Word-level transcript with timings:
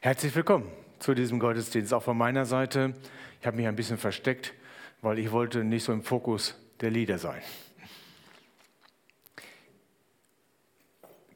Herzlich 0.00 0.32
willkommen 0.36 0.70
zu 1.00 1.12
diesem 1.12 1.40
Gottesdienst, 1.40 1.92
auch 1.92 2.04
von 2.04 2.16
meiner 2.16 2.44
Seite. 2.44 2.94
Ich 3.40 3.46
habe 3.48 3.56
mich 3.56 3.66
ein 3.66 3.74
bisschen 3.74 3.98
versteckt, 3.98 4.54
weil 5.02 5.18
ich 5.18 5.32
wollte 5.32 5.64
nicht 5.64 5.82
so 5.82 5.92
im 5.92 6.04
Fokus 6.04 6.54
der 6.80 6.92
Lieder 6.92 7.18
sein. 7.18 7.42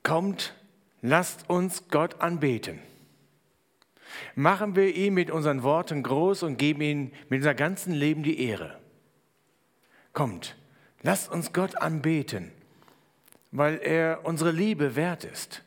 Kommt, 0.04 0.54
lasst 1.00 1.50
uns 1.50 1.88
Gott 1.88 2.20
anbeten. 2.20 2.78
Machen 4.36 4.76
wir 4.76 4.94
ihn 4.94 5.14
mit 5.14 5.32
unseren 5.32 5.64
Worten 5.64 6.04
groß 6.04 6.44
und 6.44 6.56
geben 6.56 6.82
ihm 6.82 7.12
mit 7.28 7.38
unser 7.38 7.54
ganzen 7.54 7.92
Leben 7.92 8.22
die 8.22 8.46
Ehre. 8.46 8.78
Kommt, 10.12 10.54
lasst 11.02 11.32
uns 11.32 11.52
Gott 11.52 11.78
anbeten, 11.78 12.52
weil 13.50 13.80
er 13.82 14.20
unsere 14.22 14.52
Liebe 14.52 14.94
wert 14.94 15.24
ist. 15.24 15.64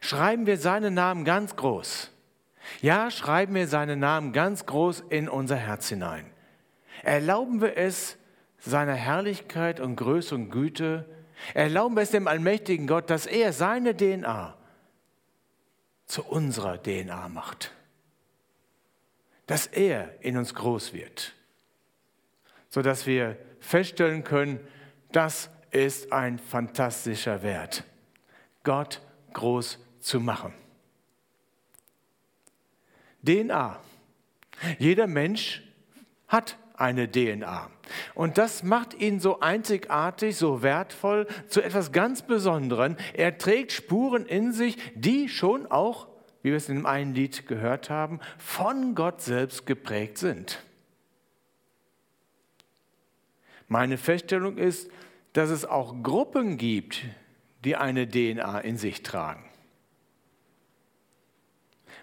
Schreiben 0.00 0.46
wir 0.46 0.58
seinen 0.58 0.94
Namen 0.94 1.24
ganz 1.24 1.56
groß. 1.56 2.10
Ja, 2.80 3.10
schreiben 3.10 3.54
wir 3.54 3.68
seinen 3.68 4.00
Namen 4.00 4.32
ganz 4.32 4.66
groß 4.66 5.04
in 5.08 5.28
unser 5.28 5.56
Herz 5.56 5.88
hinein. 5.88 6.30
Erlauben 7.02 7.60
wir 7.60 7.76
es 7.76 8.16
seiner 8.58 8.94
Herrlichkeit 8.94 9.80
und 9.80 9.96
Größe 9.96 10.34
und 10.34 10.50
Güte, 10.50 11.06
erlauben 11.52 11.96
wir 11.96 12.02
es 12.02 12.10
dem 12.10 12.28
allmächtigen 12.28 12.86
Gott, 12.86 13.10
dass 13.10 13.26
er 13.26 13.52
seine 13.52 13.94
DNA 13.94 14.56
zu 16.06 16.24
unserer 16.24 16.82
DNA 16.82 17.28
macht. 17.28 17.72
Dass 19.46 19.66
er 19.66 20.22
in 20.22 20.38
uns 20.38 20.54
groß 20.54 20.94
wird, 20.94 21.34
sodass 22.70 23.06
wir 23.06 23.36
feststellen 23.60 24.24
können, 24.24 24.60
das 25.12 25.50
ist 25.70 26.12
ein 26.12 26.38
fantastischer 26.38 27.42
Wert, 27.42 27.84
Gott 28.62 29.02
groß 29.34 29.78
zu 30.04 30.20
machen. 30.20 30.52
DNA. 33.26 33.80
Jeder 34.78 35.06
Mensch 35.06 35.62
hat 36.28 36.58
eine 36.76 37.10
DNA. 37.10 37.70
Und 38.14 38.38
das 38.38 38.62
macht 38.62 38.94
ihn 38.94 39.18
so 39.18 39.40
einzigartig, 39.40 40.36
so 40.36 40.62
wertvoll, 40.62 41.26
zu 41.48 41.62
etwas 41.62 41.92
ganz 41.92 42.22
Besonderem. 42.22 42.96
Er 43.14 43.38
trägt 43.38 43.72
Spuren 43.72 44.26
in 44.26 44.52
sich, 44.52 44.76
die 44.94 45.28
schon 45.28 45.66
auch, 45.66 46.08
wie 46.42 46.50
wir 46.50 46.56
es 46.56 46.68
in 46.68 46.76
dem 46.76 46.86
einen 46.86 47.14
Lied 47.14 47.46
gehört 47.46 47.88
haben, 47.88 48.20
von 48.36 48.94
Gott 48.94 49.22
selbst 49.22 49.66
geprägt 49.66 50.18
sind. 50.18 50.62
Meine 53.68 53.96
Feststellung 53.96 54.58
ist, 54.58 54.90
dass 55.32 55.48
es 55.48 55.64
auch 55.64 56.02
Gruppen 56.02 56.58
gibt, 56.58 57.04
die 57.64 57.76
eine 57.76 58.06
DNA 58.06 58.60
in 58.60 58.76
sich 58.76 59.02
tragen 59.02 59.44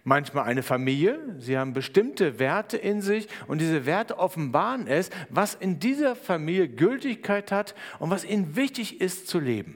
manchmal 0.03 0.45
eine 0.45 0.63
Familie. 0.63 1.19
Sie 1.37 1.57
haben 1.57 1.73
bestimmte 1.73 2.39
Werte 2.39 2.77
in 2.77 3.01
sich 3.01 3.27
und 3.47 3.61
diese 3.61 3.85
Werte 3.85 4.17
offenbaren 4.17 4.87
es, 4.87 5.09
was 5.29 5.55
in 5.55 5.79
dieser 5.79 6.15
Familie 6.15 6.69
Gültigkeit 6.69 7.51
hat 7.51 7.75
und 7.99 8.09
was 8.09 8.23
ihnen 8.23 8.55
wichtig 8.55 9.01
ist 9.01 9.27
zu 9.27 9.39
leben. 9.39 9.75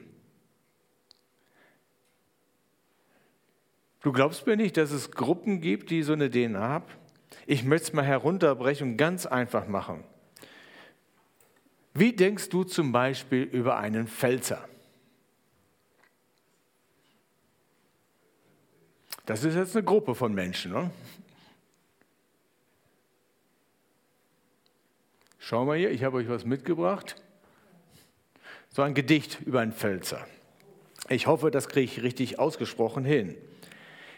Du 4.02 4.12
glaubst 4.12 4.46
mir 4.46 4.56
nicht, 4.56 4.76
dass 4.76 4.92
es 4.92 5.10
Gruppen 5.10 5.60
gibt, 5.60 5.90
die 5.90 6.02
so 6.02 6.12
eine 6.12 6.30
DNA 6.30 6.60
haben? 6.60 6.84
Ich 7.46 7.64
möchte 7.64 7.88
es 7.88 7.92
mal 7.92 8.04
herunterbrechen 8.04 8.92
und 8.92 8.96
ganz 8.96 9.26
einfach 9.26 9.66
machen. 9.66 10.04
Wie 11.92 12.12
denkst 12.12 12.50
du 12.50 12.64
zum 12.64 12.92
Beispiel 12.92 13.42
über 13.42 13.78
einen 13.78 14.06
Pfälzer? 14.06 14.68
Das 19.26 19.42
ist 19.42 19.56
jetzt 19.56 19.74
eine 19.76 19.84
Gruppe 19.84 20.14
von 20.14 20.32
Menschen. 20.32 20.72
Ne? 20.72 20.90
Schau 25.38 25.64
mal 25.64 25.76
hier, 25.76 25.90
ich 25.90 26.04
habe 26.04 26.18
euch 26.18 26.28
was 26.28 26.44
mitgebracht. 26.44 27.16
So 28.70 28.82
ein 28.82 28.94
Gedicht 28.94 29.40
über 29.44 29.60
einen 29.60 29.72
Pfälzer. 29.72 30.26
Ich 31.08 31.26
hoffe, 31.26 31.50
das 31.50 31.68
kriege 31.68 31.84
ich 31.84 32.02
richtig 32.02 32.38
ausgesprochen 32.38 33.04
hin. 33.04 33.36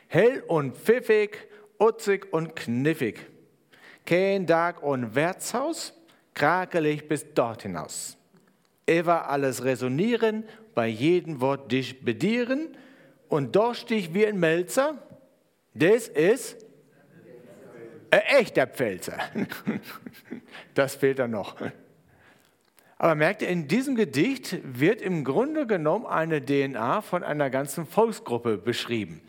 Hell 0.09 0.43
und 0.47 0.77
pfiffig, 0.77 1.49
utzig 1.79 2.33
und 2.33 2.55
kniffig. 2.55 3.27
Kein 4.05 4.47
Tag 4.47 4.83
und 4.83 5.15
Wirtshaus, 5.15 5.95
krakelig 6.35 7.09
bis 7.09 7.27
dort 7.35 7.63
hinaus. 7.63 8.17
Immer 8.85 9.29
alles 9.29 9.65
resonieren, 9.65 10.45
bei 10.75 10.87
jedem 10.87 11.41
Wort 11.41 11.71
dich 11.73 12.03
bedieren, 12.03 12.75
und 13.29 13.55
durstig 13.55 14.15
wie 14.15 14.27
ein 14.27 14.39
Melzer, 14.39 14.99
das 15.75 16.09
ist 16.09 16.65
ein 18.11 18.21
echter 18.21 18.67
Pfälzer. 18.67 19.19
Das 20.75 20.95
fehlt 20.95 21.19
dann 21.19 21.33
noch. 21.33 21.57
Aber 22.99 23.15
merkt 23.15 23.43
ihr, 23.43 23.49
in 23.49 23.69
diesem 23.69 23.95
Gedicht 23.95 24.59
wird 24.63 25.03
im 25.03 25.25
Grunde 25.25 25.67
genommen 25.67 26.07
eine 26.07 26.45
DNA 26.45 27.01
von 27.01 27.23
einer 27.23 27.51
ganzen 27.51 27.87
Volksgruppe 27.87 28.59
beschrieben. 28.59 29.21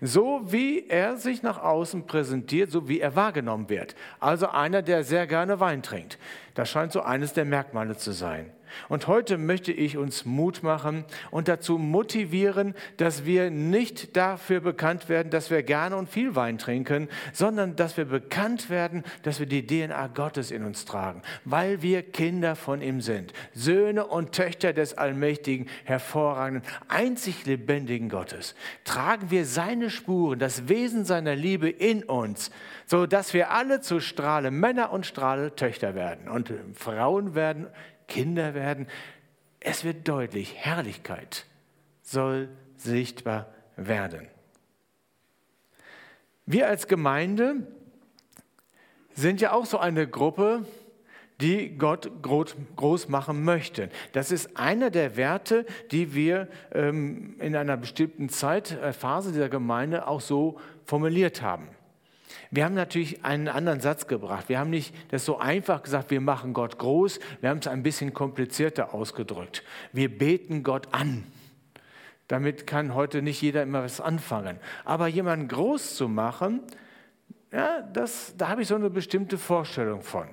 So 0.00 0.42
wie 0.46 0.86
er 0.88 1.16
sich 1.16 1.42
nach 1.42 1.62
außen 1.62 2.06
präsentiert, 2.06 2.70
so 2.70 2.88
wie 2.88 3.00
er 3.00 3.16
wahrgenommen 3.16 3.68
wird. 3.68 3.94
Also 4.20 4.48
einer, 4.48 4.82
der 4.82 5.04
sehr 5.04 5.26
gerne 5.26 5.58
Wein 5.58 5.82
trinkt. 5.82 6.18
Das 6.54 6.70
scheint 6.70 6.92
so 6.92 7.02
eines 7.02 7.32
der 7.32 7.44
Merkmale 7.44 7.96
zu 7.96 8.12
sein. 8.12 8.52
Und 8.88 9.06
heute 9.06 9.38
möchte 9.38 9.72
ich 9.72 9.96
uns 9.96 10.24
Mut 10.24 10.62
machen 10.62 11.04
und 11.30 11.48
dazu 11.48 11.78
motivieren, 11.78 12.74
dass 12.96 13.24
wir 13.24 13.50
nicht 13.50 14.16
dafür 14.16 14.60
bekannt 14.60 15.08
werden, 15.08 15.30
dass 15.30 15.50
wir 15.50 15.62
gerne 15.62 15.96
und 15.96 16.08
viel 16.08 16.34
Wein 16.34 16.58
trinken, 16.58 17.08
sondern 17.32 17.76
dass 17.76 17.96
wir 17.96 18.04
bekannt 18.04 18.70
werden, 18.70 19.04
dass 19.22 19.40
wir 19.40 19.46
die 19.46 19.66
DNA 19.66 20.08
Gottes 20.08 20.50
in 20.50 20.64
uns 20.64 20.84
tragen, 20.84 21.22
weil 21.44 21.82
wir 21.82 22.02
Kinder 22.02 22.56
von 22.56 22.82
ihm 22.82 23.00
sind, 23.00 23.32
Söhne 23.54 24.06
und 24.06 24.32
Töchter 24.32 24.72
des 24.72 24.96
allmächtigen, 24.96 25.68
hervorragenden, 25.84 26.62
einzig 26.88 27.46
lebendigen 27.46 28.08
Gottes. 28.08 28.54
Tragen 28.84 29.30
wir 29.30 29.44
seine 29.44 29.90
Spuren, 29.90 30.38
das 30.38 30.68
Wesen 30.68 31.04
seiner 31.04 31.34
Liebe 31.34 31.68
in 31.68 32.02
uns, 32.04 32.50
so 32.86 33.06
dass 33.06 33.34
wir 33.34 33.50
alle 33.50 33.80
zu 33.80 34.00
Strahle 34.00 34.50
Männer 34.50 34.92
und 34.92 35.06
Strahle 35.06 35.54
Töchter 35.54 35.94
werden 35.94 36.28
und 36.28 36.52
Frauen 36.74 37.34
werden 37.34 37.66
Kinder 38.08 38.54
werden. 38.54 38.86
Es 39.60 39.84
wird 39.84 40.06
deutlich, 40.08 40.54
Herrlichkeit 40.56 41.46
soll 42.02 42.48
sichtbar 42.76 43.52
werden. 43.76 44.28
Wir 46.46 46.68
als 46.68 46.86
Gemeinde 46.86 47.66
sind 49.14 49.40
ja 49.40 49.52
auch 49.52 49.66
so 49.66 49.78
eine 49.78 50.06
Gruppe, 50.06 50.64
die 51.40 51.76
Gott 51.76 52.10
groß 52.22 53.08
machen 53.08 53.44
möchte. 53.44 53.90
Das 54.12 54.30
ist 54.30 54.56
einer 54.56 54.90
der 54.90 55.16
Werte, 55.16 55.66
die 55.90 56.14
wir 56.14 56.48
ähm, 56.72 57.34
in 57.40 57.56
einer 57.56 57.76
bestimmten 57.76 58.28
Zeitphase 58.28 59.32
dieser 59.32 59.48
Gemeinde 59.48 60.06
auch 60.06 60.20
so 60.20 60.58
formuliert 60.84 61.42
haben. 61.42 61.68
Wir 62.50 62.64
haben 62.64 62.74
natürlich 62.74 63.24
einen 63.24 63.48
anderen 63.48 63.80
Satz 63.80 64.06
gebracht. 64.06 64.48
Wir 64.48 64.58
haben 64.58 64.70
nicht 64.70 64.94
das 65.10 65.24
so 65.24 65.38
einfach 65.38 65.82
gesagt, 65.82 66.10
wir 66.10 66.20
machen 66.20 66.52
Gott 66.52 66.78
groß. 66.78 67.20
Wir 67.40 67.50
haben 67.50 67.58
es 67.58 67.66
ein 67.66 67.82
bisschen 67.82 68.14
komplizierter 68.14 68.94
ausgedrückt. 68.94 69.62
Wir 69.92 70.16
beten 70.16 70.62
Gott 70.62 70.88
an. 70.92 71.24
Damit 72.28 72.66
kann 72.66 72.94
heute 72.94 73.22
nicht 73.22 73.40
jeder 73.40 73.62
immer 73.62 73.84
was 73.84 74.00
anfangen. 74.00 74.58
Aber 74.84 75.06
jemanden 75.06 75.48
groß 75.48 75.96
zu 75.96 76.08
machen, 76.08 76.60
ja, 77.52 77.82
das, 77.82 78.34
da 78.36 78.48
habe 78.48 78.62
ich 78.62 78.68
so 78.68 78.74
eine 78.74 78.90
bestimmte 78.90 79.38
Vorstellung 79.38 80.02
von. 80.02 80.26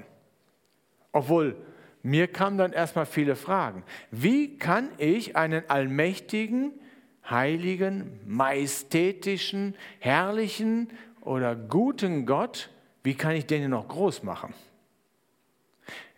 Obwohl, 1.12 1.56
mir 2.02 2.28
kamen 2.28 2.58
dann 2.58 2.74
erstmal 2.74 3.06
viele 3.06 3.36
Fragen. 3.36 3.84
Wie 4.12 4.58
kann 4.58 4.90
ich 4.98 5.36
einen 5.36 5.70
allmächtigen, 5.70 6.74
heiligen, 7.30 8.20
majestätischen, 8.26 9.76
herrlichen 10.00 10.90
oder 11.24 11.56
guten 11.56 12.26
Gott, 12.26 12.70
wie 13.04 13.16
kann 13.16 13.36
ich 13.36 13.46
den 13.46 13.70
noch 13.70 13.88
groß 13.88 14.24
machen? 14.24 14.54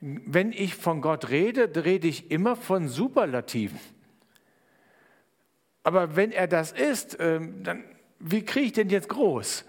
Wenn 0.02 0.52
ich 0.52 0.76
von 0.76 1.02
Gott 1.02 1.30
rede, 1.30 1.84
rede 1.84 2.08
ich 2.08 2.32
immer 2.32 2.56
von 2.56 2.88
Superlativen. 2.88 3.80
Aber 5.84 6.16
wenn 6.16 6.32
er 6.32 6.48
das 6.48 6.72
ist, 6.72 7.18
ähm, 7.20 7.64
dann 7.64 7.84
wie 8.20 8.44
kriege 8.44 8.66
ich 8.66 8.74
den 8.74 8.90
jetzt 8.90 9.10
groß? 9.10 9.66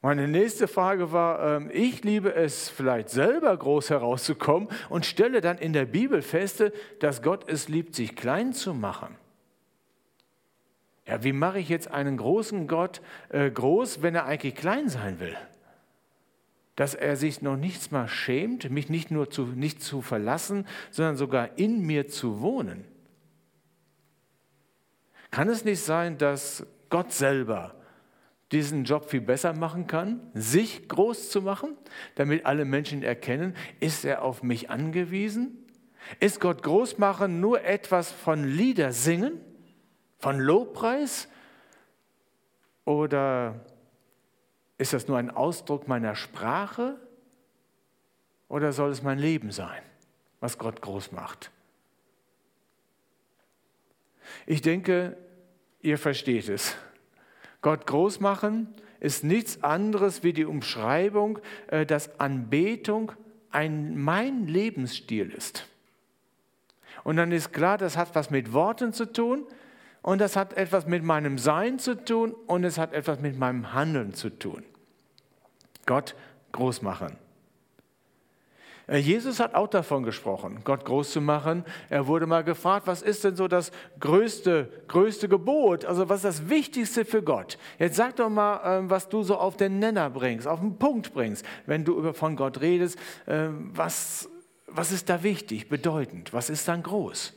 Meine 0.00 0.28
nächste 0.28 0.68
Frage 0.68 1.12
war, 1.12 1.56
ähm, 1.56 1.70
ich 1.72 2.04
liebe 2.04 2.32
es 2.34 2.68
vielleicht 2.68 3.10
selber 3.10 3.56
groß 3.56 3.90
herauszukommen 3.90 4.68
und 4.88 5.04
stelle 5.04 5.40
dann 5.40 5.58
in 5.58 5.72
der 5.72 5.86
Bibel 5.86 6.22
fest, 6.22 6.64
dass 7.00 7.20
Gott 7.20 7.48
es 7.48 7.68
liebt, 7.68 7.94
sich 7.96 8.14
klein 8.14 8.52
zu 8.52 8.74
machen. 8.74 9.16
Ja, 11.08 11.24
wie 11.24 11.32
mache 11.32 11.58
ich 11.58 11.70
jetzt 11.70 11.90
einen 11.90 12.18
großen 12.18 12.68
Gott 12.68 13.00
äh, 13.30 13.50
groß, 13.50 14.02
wenn 14.02 14.14
er 14.14 14.26
eigentlich 14.26 14.54
klein 14.54 14.90
sein 14.90 15.18
will? 15.20 15.36
Dass 16.76 16.94
er 16.94 17.16
sich 17.16 17.40
noch 17.40 17.56
nichts 17.56 17.90
mal 17.90 18.08
schämt, 18.08 18.70
mich 18.70 18.90
nicht 18.90 19.10
nur 19.10 19.30
zu, 19.30 19.46
nicht 19.46 19.82
zu 19.82 20.02
verlassen, 20.02 20.66
sondern 20.90 21.16
sogar 21.16 21.56
in 21.56 21.80
mir 21.86 22.08
zu 22.08 22.42
wohnen. 22.42 22.84
Kann 25.30 25.48
es 25.48 25.64
nicht 25.64 25.80
sein, 25.80 26.18
dass 26.18 26.66
Gott 26.90 27.10
selber 27.12 27.74
diesen 28.52 28.84
Job 28.84 29.08
viel 29.08 29.22
besser 29.22 29.54
machen 29.54 29.86
kann, 29.86 30.20
sich 30.34 30.88
groß 30.88 31.30
zu 31.30 31.40
machen, 31.40 31.76
damit 32.16 32.44
alle 32.44 32.66
Menschen 32.66 33.02
erkennen, 33.02 33.54
ist 33.80 34.04
er 34.04 34.22
auf 34.22 34.42
mich 34.42 34.68
angewiesen? 34.68 35.66
Ist 36.20 36.40
Gott 36.40 36.62
groß 36.62 36.98
machen 36.98 37.40
nur 37.40 37.64
etwas 37.64 38.12
von 38.12 38.44
Lieder 38.44 38.92
singen, 38.92 39.40
von 40.18 40.38
Lobpreis? 40.38 41.28
Oder 42.84 43.60
ist 44.78 44.92
das 44.92 45.08
nur 45.08 45.18
ein 45.18 45.30
Ausdruck 45.30 45.88
meiner 45.88 46.14
Sprache? 46.14 46.98
Oder 48.48 48.72
soll 48.72 48.90
es 48.90 49.02
mein 49.02 49.18
Leben 49.18 49.50
sein, 49.50 49.82
was 50.40 50.58
Gott 50.58 50.80
groß 50.80 51.12
macht? 51.12 51.50
Ich 54.46 54.62
denke, 54.62 55.16
ihr 55.80 55.98
versteht 55.98 56.48
es. 56.48 56.76
Gott 57.60 57.86
groß 57.86 58.20
machen 58.20 58.74
ist 59.00 59.24
nichts 59.24 59.62
anderes 59.62 60.22
wie 60.22 60.32
die 60.32 60.44
Umschreibung, 60.44 61.38
äh, 61.68 61.86
dass 61.86 62.18
Anbetung 62.18 63.12
ein 63.50 63.96
mein 63.96 64.46
Lebensstil 64.46 65.30
ist. 65.30 65.66
Und 67.04 67.16
dann 67.16 67.32
ist 67.32 67.52
klar, 67.52 67.78
das 67.78 67.96
hat 67.96 68.14
was 68.14 68.30
mit 68.30 68.52
Worten 68.52 68.92
zu 68.92 69.10
tun 69.12 69.46
und 70.02 70.20
das 70.20 70.36
hat 70.36 70.54
etwas 70.54 70.86
mit 70.86 71.02
meinem 71.02 71.38
Sein 71.38 71.78
zu 71.78 71.94
tun 71.94 72.34
und 72.46 72.64
es 72.64 72.78
hat 72.78 72.92
etwas 72.92 73.20
mit 73.20 73.38
meinem 73.38 73.72
Handeln 73.72 74.14
zu 74.14 74.30
tun. 74.30 74.62
Gott 75.86 76.14
groß 76.52 76.82
machen. 76.82 77.16
Äh, 78.88 78.98
Jesus 78.98 79.38
hat 79.38 79.54
auch 79.54 79.68
davon 79.68 80.02
gesprochen, 80.02 80.60
Gott 80.64 80.84
groß 80.84 81.12
zu 81.12 81.20
machen. 81.20 81.64
Er 81.88 82.06
wurde 82.06 82.26
mal 82.26 82.42
gefragt, 82.42 82.86
was 82.86 83.02
ist 83.02 83.22
denn 83.22 83.36
so 83.36 83.46
das 83.46 83.70
größte, 84.00 84.68
größte 84.88 85.28
Gebot? 85.28 85.84
Also 85.84 86.08
was 86.08 86.24
ist 86.24 86.24
das 86.24 86.48
Wichtigste 86.48 87.04
für 87.04 87.22
Gott? 87.22 87.58
Jetzt 87.78 87.96
sag 87.96 88.16
doch 88.16 88.30
mal, 88.30 88.60
ähm, 88.64 88.90
was 88.90 89.08
du 89.08 89.22
so 89.22 89.36
auf 89.36 89.56
den 89.56 89.78
Nenner 89.78 90.10
bringst, 90.10 90.48
auf 90.48 90.60
den 90.60 90.78
Punkt 90.78 91.12
bringst, 91.12 91.44
wenn 91.66 91.84
du 91.84 91.96
über 91.96 92.14
von 92.14 92.34
Gott 92.34 92.60
redest. 92.60 92.98
Ähm, 93.26 93.70
was, 93.74 94.28
was 94.66 94.90
ist 94.90 95.08
da 95.08 95.22
wichtig, 95.22 95.68
bedeutend? 95.68 96.32
Was 96.32 96.50
ist 96.50 96.66
dann 96.66 96.82
groß? 96.82 97.34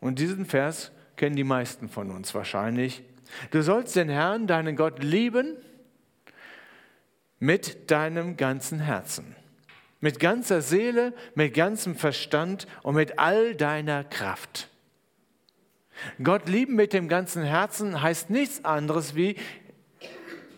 Und 0.00 0.18
diesen 0.18 0.46
Vers 0.46 0.92
kennen 1.16 1.36
die 1.36 1.44
meisten 1.44 1.88
von 1.88 2.10
uns 2.10 2.34
wahrscheinlich. 2.34 3.02
Du 3.50 3.62
sollst 3.62 3.96
den 3.96 4.08
Herrn, 4.08 4.46
deinen 4.46 4.76
Gott, 4.76 5.02
lieben 5.02 5.56
mit 7.38 7.90
deinem 7.90 8.36
ganzen 8.36 8.80
Herzen. 8.80 9.36
Mit 10.00 10.20
ganzer 10.20 10.62
Seele, 10.62 11.12
mit 11.34 11.54
ganzem 11.54 11.96
Verstand 11.96 12.66
und 12.82 12.94
mit 12.94 13.18
all 13.18 13.54
deiner 13.54 14.04
Kraft. 14.04 14.68
Gott 16.22 16.48
lieben 16.48 16.76
mit 16.76 16.92
dem 16.92 17.08
ganzen 17.08 17.42
Herzen 17.42 18.00
heißt 18.00 18.30
nichts 18.30 18.64
anderes 18.64 19.16
wie, 19.16 19.36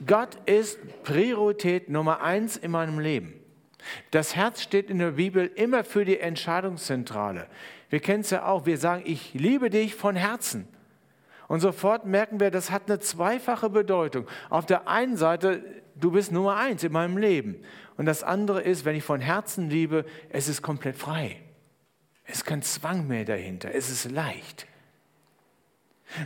Gott 0.07 0.37
ist 0.47 0.79
Priorität 1.03 1.89
Nummer 1.89 2.23
eins 2.23 2.57
in 2.57 2.71
meinem 2.71 2.99
Leben. 2.99 3.35
Das 4.11 4.37
Herz 4.37 4.63
steht 4.63 4.91
in 4.91 4.99
der 4.99 5.13
Bibel 5.13 5.51
immer 5.55 5.85
für 5.85 6.05
die 6.05 6.21
Entscheidungszentrale. 6.21 7.47
Wir 7.91 8.01
kennen 8.01 8.21
es 8.21 8.31
ja 8.31 8.47
auch, 8.47 8.67
wir 8.67 8.79
sagen, 8.79 9.03
ich 9.05 9.35
liebe 9.35 9.69
dich 9.69 9.95
von 9.95 10.17
Herzen. 10.17 10.67
Und 11.49 11.61
sofort 11.61 12.07
merken 12.07 12.39
wir, 12.39 12.53
das 12.53 12.71
hat 12.71 12.89
eine 12.89 13.01
zweifache 13.01 13.69
Bedeutung. 13.69 14.27
Auf 14.49 14.67
der 14.67 14.87
einen 14.87 15.17
Seite, 15.17 15.65
du 15.97 16.13
bist 16.13 16.31
Nummer 16.31 16.57
eins 16.57 16.85
in 16.85 16.93
meinem 16.93 17.19
Leben. 17.19 17.57
Und 17.97 18.07
das 18.07 18.23
andere 18.23 18.63
ist, 18.63 18.85
wenn 18.85 18.95
ich 18.95 19.03
von 19.03 19.21
Herzen 19.21 19.69
liebe, 19.69 20.05
es 20.29 20.49
ist 20.49 20.63
komplett 20.63 20.97
frei. 20.97 21.41
Es 22.25 22.37
ist 22.37 22.45
kein 22.45 22.63
Zwang 22.63 23.09
mehr 23.09 23.25
dahinter. 23.25 23.75
Es 23.75 23.91
ist 23.91 24.09
leicht. 24.09 24.69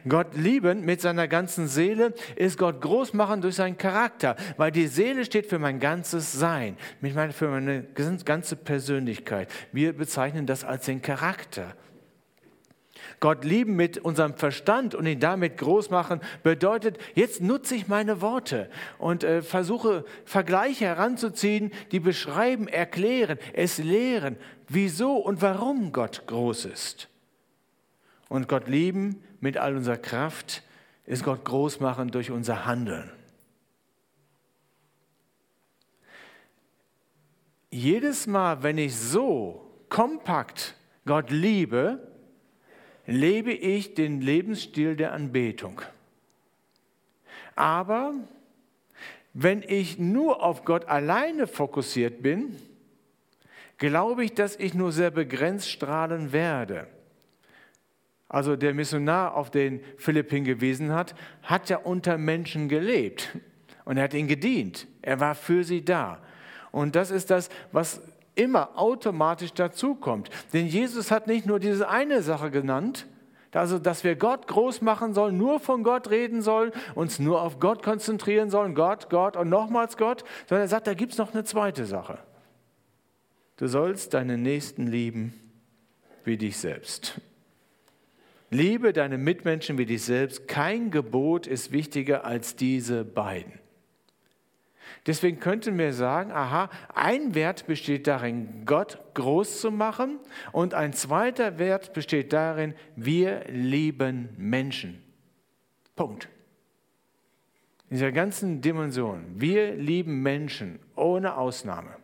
Gott 0.08 0.34
lieben 0.34 0.84
mit 0.84 1.00
seiner 1.00 1.28
ganzen 1.28 1.68
Seele 1.68 2.14
ist 2.36 2.58
Gott 2.58 2.80
groß 2.80 3.12
machen 3.12 3.40
durch 3.40 3.56
seinen 3.56 3.78
Charakter, 3.78 4.36
weil 4.56 4.72
die 4.72 4.86
Seele 4.86 5.24
steht 5.24 5.46
für 5.46 5.58
mein 5.58 5.80
ganzes 5.80 6.32
Sein, 6.32 6.76
für 7.32 7.48
meine 7.48 7.84
ganze 8.24 8.56
Persönlichkeit. 8.56 9.48
Wir 9.72 9.92
bezeichnen 9.92 10.46
das 10.46 10.64
als 10.64 10.86
den 10.86 11.02
Charakter. 11.02 11.74
Gott 13.20 13.44
lieben 13.44 13.76
mit 13.76 13.98
unserem 13.98 14.34
Verstand 14.34 14.94
und 14.94 15.06
ihn 15.06 15.20
damit 15.20 15.58
groß 15.58 15.90
machen, 15.90 16.20
bedeutet, 16.42 16.98
jetzt 17.14 17.40
nutze 17.40 17.74
ich 17.74 17.88
meine 17.88 18.20
Worte 18.20 18.70
und 18.98 19.24
äh, 19.24 19.42
versuche 19.42 20.04
Vergleiche 20.24 20.86
heranzuziehen, 20.86 21.72
die 21.92 22.00
beschreiben, 22.00 22.68
erklären, 22.68 23.38
es 23.52 23.78
lehren, 23.78 24.36
wieso 24.68 25.16
und 25.16 25.42
warum 25.42 25.92
Gott 25.92 26.24
groß 26.26 26.66
ist. 26.66 27.08
Und 28.34 28.48
Gott 28.48 28.66
lieben 28.66 29.22
mit 29.38 29.58
all 29.58 29.76
unserer 29.76 29.96
Kraft 29.96 30.64
ist 31.06 31.22
Gott 31.22 31.44
groß 31.44 31.78
machen 31.78 32.10
durch 32.10 32.32
unser 32.32 32.66
Handeln. 32.66 33.12
Jedes 37.70 38.26
Mal, 38.26 38.64
wenn 38.64 38.76
ich 38.76 38.96
so 38.96 39.70
kompakt 39.88 40.74
Gott 41.06 41.30
liebe, 41.30 42.08
lebe 43.06 43.52
ich 43.52 43.94
den 43.94 44.20
Lebensstil 44.20 44.96
der 44.96 45.12
Anbetung. 45.12 45.80
Aber 47.54 48.14
wenn 49.32 49.62
ich 49.62 50.00
nur 50.00 50.42
auf 50.42 50.64
Gott 50.64 50.86
alleine 50.86 51.46
fokussiert 51.46 52.20
bin, 52.20 52.56
glaube 53.78 54.24
ich, 54.24 54.34
dass 54.34 54.56
ich 54.56 54.74
nur 54.74 54.90
sehr 54.90 55.12
begrenzt 55.12 55.70
strahlen 55.70 56.32
werde. 56.32 56.88
Also 58.28 58.56
der 58.56 58.74
Missionar, 58.74 59.34
auf 59.34 59.50
den 59.50 59.80
Philipp 59.96 60.30
hingewiesen 60.30 60.92
hat, 60.92 61.14
hat 61.42 61.68
ja 61.68 61.78
unter 61.78 62.18
Menschen 62.18 62.68
gelebt 62.68 63.36
und 63.84 63.96
er 63.96 64.04
hat 64.04 64.14
ihnen 64.14 64.28
gedient. 64.28 64.86
Er 65.02 65.20
war 65.20 65.34
für 65.34 65.64
sie 65.64 65.84
da. 65.84 66.20
Und 66.72 66.96
das 66.96 67.10
ist 67.10 67.30
das, 67.30 67.50
was 67.70 68.00
immer 68.34 68.78
automatisch 68.78 69.52
dazukommt. 69.52 70.30
Denn 70.52 70.66
Jesus 70.66 71.10
hat 71.10 71.26
nicht 71.26 71.46
nur 71.46 71.60
diese 71.60 71.88
eine 71.88 72.22
Sache 72.22 72.50
genannt, 72.50 73.06
also 73.52 73.78
dass 73.78 74.02
wir 74.02 74.16
Gott 74.16 74.48
groß 74.48 74.80
machen 74.80 75.14
sollen, 75.14 75.36
nur 75.36 75.60
von 75.60 75.84
Gott 75.84 76.10
reden 76.10 76.42
sollen, 76.42 76.72
uns 76.96 77.20
nur 77.20 77.40
auf 77.40 77.60
Gott 77.60 77.84
konzentrieren 77.84 78.50
sollen, 78.50 78.74
Gott, 78.74 79.10
Gott 79.10 79.36
und 79.36 79.48
nochmals 79.48 79.96
Gott, 79.96 80.24
sondern 80.48 80.64
er 80.64 80.68
sagt, 80.68 80.88
da 80.88 80.94
gibt 80.94 81.12
es 81.12 81.18
noch 81.18 81.32
eine 81.32 81.44
zweite 81.44 81.86
Sache. 81.86 82.18
Du 83.56 83.68
sollst 83.68 84.14
deinen 84.14 84.42
Nächsten 84.42 84.88
lieben 84.88 85.34
wie 86.24 86.36
dich 86.36 86.56
selbst. 86.56 87.20
Liebe 88.54 88.92
deine 88.92 89.18
Mitmenschen 89.18 89.78
wie 89.78 89.84
dich 89.84 90.04
selbst. 90.04 90.46
Kein 90.46 90.92
Gebot 90.92 91.48
ist 91.48 91.72
wichtiger 91.72 92.24
als 92.24 92.54
diese 92.54 93.04
beiden. 93.04 93.54
Deswegen 95.08 95.40
könnten 95.40 95.76
wir 95.76 95.92
sagen, 95.92 96.30
aha, 96.30 96.70
ein 96.94 97.34
Wert 97.34 97.66
besteht 97.66 98.06
darin, 98.06 98.64
Gott 98.64 99.00
groß 99.14 99.60
zu 99.60 99.72
machen 99.72 100.20
und 100.52 100.72
ein 100.72 100.92
zweiter 100.92 101.58
Wert 101.58 101.94
besteht 101.94 102.32
darin, 102.32 102.74
wir 102.94 103.44
lieben 103.48 104.28
Menschen. 104.38 105.02
Punkt. 105.96 106.28
In 107.90 107.96
dieser 107.96 108.12
ganzen 108.12 108.60
Dimension, 108.60 109.24
wir 109.34 109.74
lieben 109.74 110.22
Menschen 110.22 110.78
ohne 110.94 111.36
Ausnahme. 111.36 111.96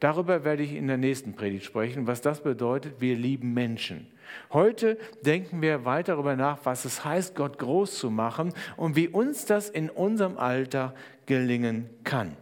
Darüber 0.00 0.44
werde 0.44 0.62
ich 0.62 0.74
in 0.74 0.88
der 0.88 0.98
nächsten 0.98 1.34
Predigt 1.34 1.64
sprechen, 1.64 2.06
was 2.06 2.20
das 2.20 2.42
bedeutet, 2.42 3.00
wir 3.00 3.16
lieben 3.16 3.54
Menschen. 3.54 4.06
Heute 4.52 4.98
denken 5.22 5.62
wir 5.62 5.84
weiter 5.84 6.12
darüber 6.12 6.36
nach, 6.36 6.58
was 6.64 6.84
es 6.84 7.04
heißt, 7.04 7.34
Gott 7.34 7.58
groß 7.58 7.98
zu 7.98 8.10
machen 8.10 8.52
und 8.76 8.96
wie 8.96 9.08
uns 9.08 9.46
das 9.46 9.70
in 9.70 9.88
unserem 9.88 10.36
Alter 10.36 10.94
gelingen 11.24 11.88
kann. 12.04 12.36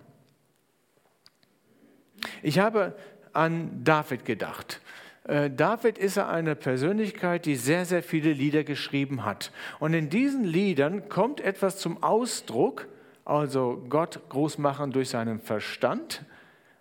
Ich 2.43 2.59
habe 2.59 2.97
an 3.33 3.85
David 3.85 4.25
gedacht. 4.25 4.81
Äh, 5.25 5.51
David 5.51 5.99
ist 5.99 6.19
eine 6.19 6.57
Persönlichkeit, 6.57 7.47
die 7.47 7.57
sehr, 7.57 7.85
sehr 7.85 8.03
viele 8.03 8.33
Lieder 8.33 8.65
geschrieben 8.65 9.25
hat. 9.25 9.53
Und 9.79 9.95
in 9.95 10.11
diesen 10.11 10.45
Liedern 10.45 11.09
kommt 11.09 11.41
etwas 11.41 11.79
zum 11.79 12.03
Ausdruck, 12.03 12.89
also 13.25 13.85
Gott 13.89 14.21
groß 14.29 14.59
machen 14.59 14.93
durch 14.93 15.11
seinen 15.11 15.41
Verstand 15.41 16.25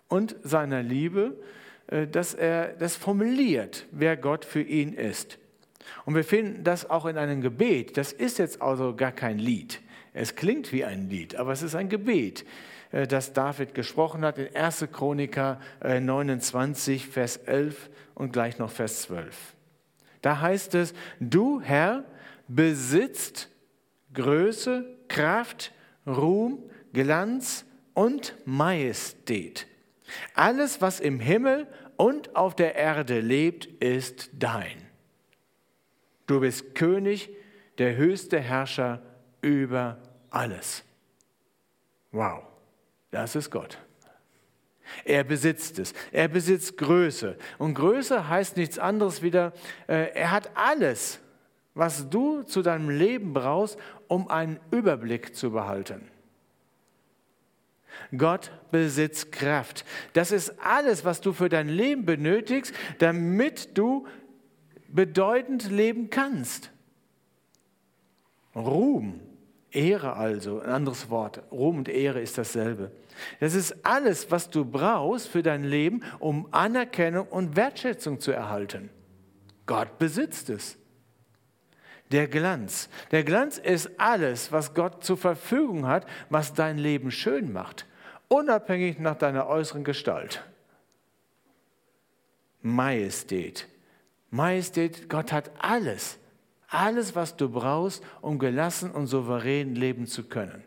und 0.08 0.36
seiner 0.42 0.82
Liebe, 0.82 1.36
äh, 1.86 2.06
dass 2.06 2.34
er 2.34 2.74
das 2.74 2.96
formuliert, 2.96 3.86
wer 3.90 4.16
Gott 4.16 4.44
für 4.44 4.62
ihn 4.62 4.92
ist. 4.92 5.38
Und 6.04 6.14
wir 6.14 6.24
finden 6.24 6.64
das 6.64 6.88
auch 6.88 7.06
in 7.06 7.18
einem 7.18 7.40
Gebet. 7.40 7.96
Das 7.96 8.12
ist 8.12 8.38
jetzt 8.38 8.62
also 8.62 8.94
gar 8.94 9.12
kein 9.12 9.38
Lied. 9.38 9.80
Es 10.12 10.36
klingt 10.36 10.72
wie 10.72 10.84
ein 10.84 11.10
Lied, 11.10 11.36
aber 11.36 11.52
es 11.52 11.62
ist 11.62 11.74
ein 11.74 11.88
Gebet, 11.88 12.44
äh, 12.92 13.06
das 13.06 13.32
David 13.32 13.74
gesprochen 13.74 14.24
hat 14.24 14.38
in 14.38 14.54
1. 14.54 14.88
Chroniker 14.92 15.60
29, 15.82 16.94
äh, 17.08 17.10
Vers 17.10 17.36
11 17.38 17.90
und 18.14 18.32
gleich 18.32 18.58
noch 18.58 18.70
Vers 18.70 19.02
12. 19.02 19.54
Da 20.22 20.40
heißt 20.40 20.74
es, 20.76 20.94
du 21.20 21.60
Herr 21.60 22.04
besitzt 22.48 23.50
Größe, 24.14 24.86
Kraft, 25.08 25.72
Ruhm, 26.06 26.62
Glanz 26.92 27.66
und 27.92 28.34
Majestät. 28.44 29.66
Alles, 30.34 30.80
was 30.80 31.00
im 31.00 31.20
Himmel 31.20 31.66
und 31.96 32.36
auf 32.36 32.54
der 32.54 32.74
Erde 32.74 33.20
lebt, 33.20 33.66
ist 33.66 34.30
dein. 34.34 34.76
Du 36.26 36.40
bist 36.40 36.74
König, 36.74 37.30
der 37.78 37.96
höchste 37.96 38.40
Herrscher 38.40 39.02
über 39.40 39.98
alles. 40.30 40.84
Wow, 42.12 42.44
das 43.10 43.34
ist 43.34 43.50
Gott. 43.50 43.78
Er 45.04 45.24
besitzt 45.24 45.78
es. 45.78 45.92
Er 46.12 46.28
besitzt 46.28 46.76
Größe. 46.76 47.36
Und 47.58 47.74
Größe 47.74 48.28
heißt 48.28 48.56
nichts 48.56 48.78
anderes 48.78 49.22
wieder, 49.22 49.52
äh, 49.86 50.12
er 50.14 50.30
hat 50.30 50.50
alles, 50.54 51.20
was 51.74 52.08
du 52.08 52.42
zu 52.42 52.62
deinem 52.62 52.90
Leben 52.90 53.32
brauchst, 53.32 53.78
um 54.08 54.28
einen 54.28 54.60
Überblick 54.70 55.34
zu 55.34 55.50
behalten. 55.50 56.08
Gott 58.16 58.50
besitzt 58.70 59.32
Kraft. 59.32 59.84
Das 60.12 60.32
ist 60.32 60.54
alles, 60.60 61.04
was 61.04 61.20
du 61.20 61.32
für 61.32 61.48
dein 61.48 61.68
Leben 61.68 62.04
benötigst, 62.04 62.74
damit 62.98 63.76
du 63.76 64.06
bedeutend 64.88 65.70
leben 65.70 66.10
kannst. 66.10 66.70
Ruhm, 68.54 69.20
Ehre 69.70 70.14
also, 70.14 70.60
ein 70.60 70.70
anderes 70.70 71.10
Wort. 71.10 71.42
Ruhm 71.50 71.78
und 71.78 71.88
Ehre 71.88 72.20
ist 72.20 72.38
dasselbe. 72.38 72.92
Das 73.40 73.54
ist 73.54 73.84
alles, 73.84 74.30
was 74.30 74.50
du 74.50 74.64
brauchst 74.64 75.28
für 75.28 75.42
dein 75.42 75.64
Leben, 75.64 76.02
um 76.20 76.48
Anerkennung 76.52 77.26
und 77.26 77.56
Wertschätzung 77.56 78.20
zu 78.20 78.30
erhalten. 78.30 78.90
Gott 79.66 79.98
besitzt 79.98 80.50
es. 80.50 80.76
Der 82.14 82.28
Glanz. 82.28 82.88
Der 83.10 83.24
Glanz 83.24 83.58
ist 83.58 83.90
alles, 83.98 84.52
was 84.52 84.72
Gott 84.72 85.02
zur 85.02 85.16
Verfügung 85.16 85.88
hat, 85.88 86.06
was 86.30 86.54
dein 86.54 86.78
Leben 86.78 87.10
schön 87.10 87.52
macht, 87.52 87.86
unabhängig 88.28 89.00
nach 89.00 89.16
deiner 89.16 89.48
äußeren 89.48 89.82
Gestalt. 89.82 90.44
Majestät. 92.62 93.66
Majestät, 94.30 95.08
Gott 95.08 95.32
hat 95.32 95.50
alles. 95.58 96.20
Alles, 96.68 97.16
was 97.16 97.34
du 97.34 97.48
brauchst, 97.48 98.00
um 98.20 98.38
gelassen 98.38 98.92
und 98.92 99.08
souverän 99.08 99.74
leben 99.74 100.06
zu 100.06 100.22
können. 100.22 100.62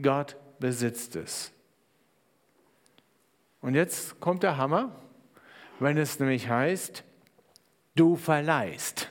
Gott 0.00 0.36
besitzt 0.60 1.16
es. 1.16 1.50
Und 3.60 3.74
jetzt 3.74 4.20
kommt 4.20 4.44
der 4.44 4.56
Hammer, 4.56 4.94
wenn 5.80 5.98
es 5.98 6.20
nämlich 6.20 6.48
heißt, 6.48 7.02
du 7.96 8.14
verleihst. 8.14 9.08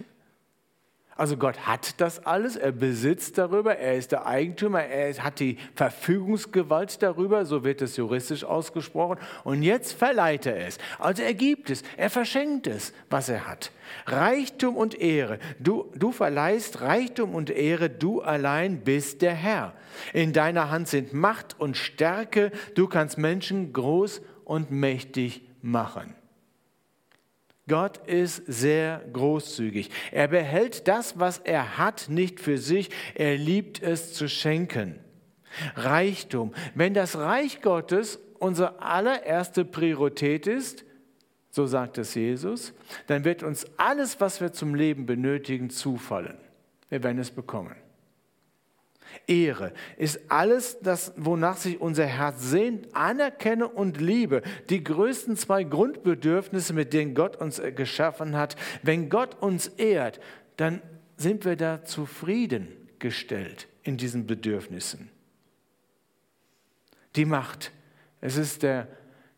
Also 1.18 1.36
Gott 1.36 1.68
hat 1.68 2.00
das 2.00 2.26
alles, 2.26 2.56
er 2.56 2.72
besitzt 2.72 3.38
darüber, 3.38 3.76
er 3.78 3.96
ist 3.96 4.12
der 4.12 4.26
Eigentümer, 4.26 4.84
er 4.84 5.14
hat 5.24 5.40
die 5.40 5.58
Verfügungsgewalt 5.76 7.02
darüber, 7.04 7.46
so 7.46 7.64
wird 7.64 7.82
es 7.82 7.98
juristisch 7.98 8.44
ausgesprochen. 8.44 9.20
Und 9.44 9.62
jetzt 9.62 9.94
verleiht 9.94 10.46
er 10.46 10.66
es. 10.66 10.78
Also 11.00 11.22
er 11.22 11.34
gibt 11.34 11.70
es, 11.70 11.84
er 11.98 12.10
verschenkt 12.10 12.68
es, 12.68 12.94
was 13.10 13.28
er 13.28 13.46
hat. 13.46 13.72
Reichtum 14.06 14.78
und 14.78 15.00
Ehre. 15.00 15.40
Du, 15.60 15.92
du 15.96 16.12
verleihst 16.14 16.82
Reichtum 16.82 17.36
und 17.36 17.50
Ehre, 17.50 17.90
du 17.90 18.22
allein 18.22 18.82
bist 18.82 19.22
der 19.22 19.34
Herr. 19.34 19.74
In 20.14 20.32
deiner 20.32 20.72
Hand 20.72 20.88
sind 20.88 21.14
Macht 21.14 21.60
und 21.60 21.76
Stärke, 21.76 22.52
du 22.76 22.88
kannst 22.88 23.18
Menschen 23.18 23.74
groß 23.74 24.22
und 24.46 24.72
mächtig 24.72 25.42
machen. 25.62 26.16
Gott 27.68 27.98
ist 28.08 28.44
sehr 28.48 29.02
großzügig. 29.14 29.90
Er 30.12 30.28
behält 30.28 30.88
das, 30.88 31.20
was 31.20 31.38
er 31.38 31.78
hat, 31.78 32.10
nicht 32.10 32.40
für 32.40 32.58
sich. 32.58 32.90
Er 33.16 33.38
liebt 33.38 33.82
es 33.82 34.14
zu 34.14 34.28
schenken. 34.28 35.00
Reichtum. 35.76 36.54
Wenn 36.76 36.94
das 36.94 37.18
Reich 37.18 37.62
Gottes 37.62 38.20
unsere 38.40 38.82
allererste 38.82 39.66
Priorität 39.66 40.48
ist, 40.48 40.86
so 41.52 41.66
sagt 41.68 41.98
es 41.98 42.16
Jesus, 42.16 42.74
dann 43.08 43.26
wird 43.26 43.44
uns 43.44 43.66
alles, 43.78 44.20
was 44.20 44.42
wir 44.42 44.54
zum 44.54 44.74
Leben 44.74 45.06
benötigen, 45.06 45.70
zufallen. 45.70 46.38
Wir 46.90 47.04
werden 47.04 47.20
es 47.20 47.30
bekommen. 47.30 47.76
Ehre 49.28 49.74
ist 49.98 50.20
alles, 50.30 50.80
das, 50.82 51.14
wonach 51.16 51.58
sich 51.58 51.80
unser 51.80 52.06
Herz 52.06 52.44
sehnt, 52.44 52.96
Anerkennung 52.96 53.72
und 53.72 54.00
Liebe, 54.00 54.42
die 54.70 54.84
größten 54.84 55.38
zwei 55.38 55.64
Grundbedürfnisse, 55.64 56.74
mit 56.74 56.94
denen 56.94 57.16
Gott 57.16 57.36
uns 57.36 57.60
äh, 57.60 57.72
geschaffen 57.72 58.36
hat. 58.36 58.56
Wenn 58.84 59.10
Gott 59.10 59.42
uns 59.42 59.68
ehrt, 59.68 60.20
dann 60.58 60.82
sind 61.18 61.46
wir 61.46 61.56
da 61.56 61.84
zufriedengestellt 61.84 63.68
in 63.84 63.98
diesen 63.98 64.28
Bedürfnissen. 64.28 65.10
Die 67.16 67.26
Macht, 67.26 67.72
es 68.22 68.38
ist 68.38 68.64
der, 68.64 68.88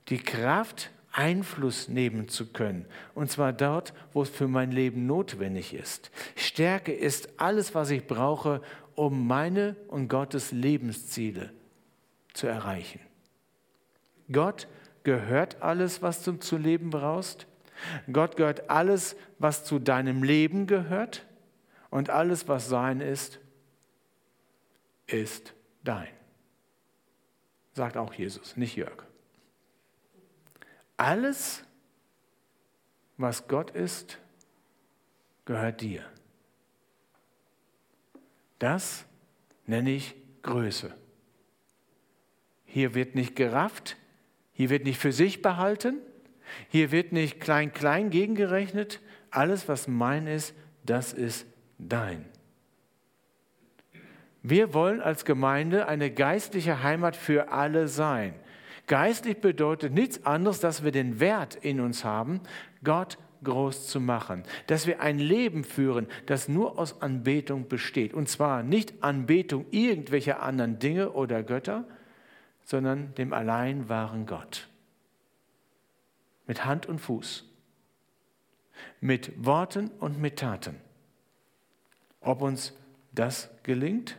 die 0.10 0.18
Kraft, 0.18 0.92
Einfluss 1.14 1.90
nehmen 1.90 2.28
zu 2.28 2.48
können. 2.48 2.86
Und 3.14 3.30
zwar 3.30 3.54
dort, 3.54 3.94
wo 4.14 4.24
es 4.24 4.30
für 4.30 4.48
mein 4.48 4.72
Leben 4.72 5.06
notwendig 5.06 5.74
ist. 5.74 6.10
Stärke 6.36 6.92
ist 6.92 7.40
alles, 7.40 7.76
was 7.76 7.92
ich 7.92 8.08
brauche, 8.08 8.62
um 8.96 9.28
meine 9.28 9.76
und 9.88 10.08
Gottes 10.08 10.52
Lebensziele 10.52 11.52
zu 12.34 12.48
erreichen. 12.48 13.00
Gott 14.32 14.68
gehört 15.04 15.62
alles, 15.62 16.02
was 16.02 16.24
du 16.24 16.34
zu 16.34 16.58
leben 16.58 16.90
brauchst. 16.90 17.48
Gott 18.12 18.38
gehört 18.38 18.70
alles, 18.70 19.16
was 19.40 19.66
zu 19.66 19.80
deinem 19.80 20.24
Leben 20.24 20.68
gehört. 20.68 21.26
Und 21.90 22.10
alles, 22.10 22.48
was 22.48 22.70
sein 22.70 23.02
ist, 23.02 23.40
ist 25.06 25.54
dein. 25.84 26.08
Sagt 27.74 27.98
auch 27.98 28.14
Jesus, 28.14 28.56
nicht 28.58 28.76
Jörg. 28.76 29.04
Alles, 30.98 31.64
was 33.18 33.48
Gott 33.48 33.72
ist, 33.72 34.20
gehört 35.46 35.82
dir. 35.82 36.04
Das 38.64 39.04
nenne 39.66 39.90
ich 39.90 40.16
Größe. 40.42 40.94
Hier 42.64 42.96
wird 42.96 43.14
nicht 43.14 43.36
gerafft, 43.36 43.98
hier 44.54 44.70
wird 44.70 44.86
nicht 44.86 45.00
für 45.00 45.12
sich 45.12 45.42
behalten, 45.42 45.98
hier 46.70 46.94
wird 46.94 47.12
nicht 47.12 47.42
klein-klein 47.42 48.10
gegengerechnet. 48.10 49.02
Alles, 49.32 49.68
was 49.68 49.90
mein 49.90 50.28
ist, 50.28 50.56
das 50.86 51.12
ist 51.12 51.46
dein. 51.78 52.24
Wir 54.44 54.74
wollen 54.74 55.02
als 55.02 55.26
Gemeinde 55.26 55.90
eine 55.90 56.10
geistliche 56.10 56.84
Heimat 56.84 57.18
für 57.18 57.52
alle 57.52 57.90
sein. 57.90 58.34
Geistlich 58.88 59.42
bedeutet 59.42 59.92
nichts 59.92 60.26
anderes, 60.26 60.62
dass 60.62 60.86
wir 60.86 60.94
den 60.94 61.20
Wert 61.20 61.56
in 61.56 61.82
uns 61.82 62.06
haben, 62.06 62.40
Gott 62.82 63.18
groß 63.44 63.88
zu 63.88 64.00
machen, 64.00 64.44
dass 64.68 64.88
wir 64.88 65.02
ein 65.02 65.20
Leben 65.20 65.64
führen, 65.64 66.08
das 66.26 66.48
nur 66.48 66.78
aus 66.80 67.02
Anbetung 67.02 67.68
besteht. 67.68 68.14
Und 68.14 68.30
zwar 68.30 68.64
nicht 68.64 69.04
Anbetung 69.04 69.66
irgendwelcher 69.72 70.42
anderen 70.42 70.80
Dinge 70.80 71.12
oder 71.12 71.44
Götter, 71.44 71.86
sondern 72.64 73.14
dem 73.16 73.34
allein 73.34 73.90
wahren 73.90 74.26
Gott. 74.26 74.68
Mit 76.48 76.66
Hand 76.66 76.88
und 76.88 77.00
Fuß, 77.00 77.46
mit 79.00 79.46
Worten 79.46 79.90
und 80.00 80.20
mit 80.20 80.40
Taten. 80.40 80.76
Ob 82.22 82.42
uns 82.42 82.74
das 83.12 83.50
gelingt? 83.64 84.18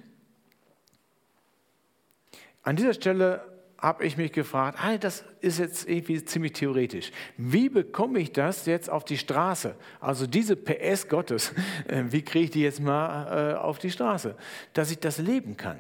An 2.63 2.77
dieser 2.77 2.95
Stelle 2.95 3.54
habe 3.85 4.07
ich 4.07 4.17
mich 4.17 4.33
gefragt, 4.33 4.79
ah, 4.81 4.97
das 4.97 5.25
ist 5.41 5.59
jetzt 5.59 5.87
irgendwie 5.87 6.25
ziemlich 6.25 6.55
theoretisch. 6.55 7.13
Wie 7.37 7.69
bekomme 7.69 8.19
ich 8.19 8.33
das 8.33 8.65
jetzt 8.65 8.89
auf 8.89 9.05
die 9.05 9.19
Straße? 9.19 9.75
Also 10.01 10.27
diese 10.27 10.57
PS 10.57 11.07
Gottes, 11.07 11.53
äh, 11.89 12.05
wie 12.09 12.23
kriege 12.23 12.45
ich 12.47 12.51
die 12.51 12.63
jetzt 12.63 12.81
mal 12.81 13.53
äh, 13.53 13.55
auf 13.57 13.79
die 13.79 13.91
Straße? 13.91 14.37
Dass 14.73 14.91
ich 14.91 15.01
das 15.01 15.19
leben 15.19 15.59
kann, 15.59 15.79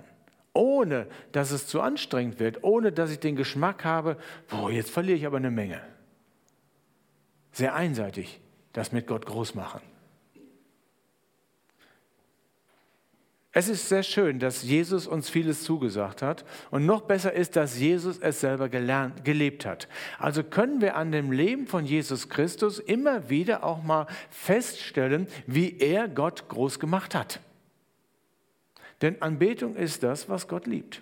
ohne 0.52 1.06
dass 1.32 1.50
es 1.50 1.66
zu 1.66 1.80
anstrengend 1.80 2.40
wird, 2.40 2.62
ohne 2.62 2.92
dass 2.92 3.10
ich 3.10 3.20
den 3.20 3.36
Geschmack 3.36 3.84
habe, 3.84 4.18
boah, 4.48 4.70
jetzt 4.70 4.90
verliere 4.90 5.16
ich 5.16 5.26
aber 5.26 5.38
eine 5.38 5.50
Menge. 5.50 5.80
Sehr 7.52 7.74
einseitig, 7.74 8.38
das 8.74 8.92
mit 8.92 9.06
Gott 9.06 9.24
groß 9.24 9.54
machen. 9.54 9.80
Es 13.56 13.68
ist 13.68 13.88
sehr 13.88 14.02
schön, 14.02 14.40
dass 14.40 14.64
Jesus 14.64 15.06
uns 15.06 15.30
vieles 15.30 15.62
zugesagt 15.62 16.22
hat. 16.22 16.44
Und 16.72 16.86
noch 16.86 17.02
besser 17.02 17.32
ist, 17.32 17.54
dass 17.54 17.78
Jesus 17.78 18.18
es 18.18 18.40
selber 18.40 18.68
gelernt, 18.68 19.24
gelebt 19.24 19.64
hat. 19.64 19.86
Also 20.18 20.42
können 20.42 20.80
wir 20.80 20.96
an 20.96 21.12
dem 21.12 21.30
Leben 21.30 21.68
von 21.68 21.86
Jesus 21.86 22.28
Christus 22.28 22.80
immer 22.80 23.30
wieder 23.30 23.62
auch 23.62 23.84
mal 23.84 24.08
feststellen, 24.28 25.28
wie 25.46 25.78
er 25.78 26.08
Gott 26.08 26.48
groß 26.48 26.80
gemacht 26.80 27.14
hat. 27.14 27.38
Denn 29.02 29.22
Anbetung 29.22 29.76
ist 29.76 30.02
das, 30.02 30.28
was 30.28 30.48
Gott 30.48 30.66
liebt. 30.66 31.00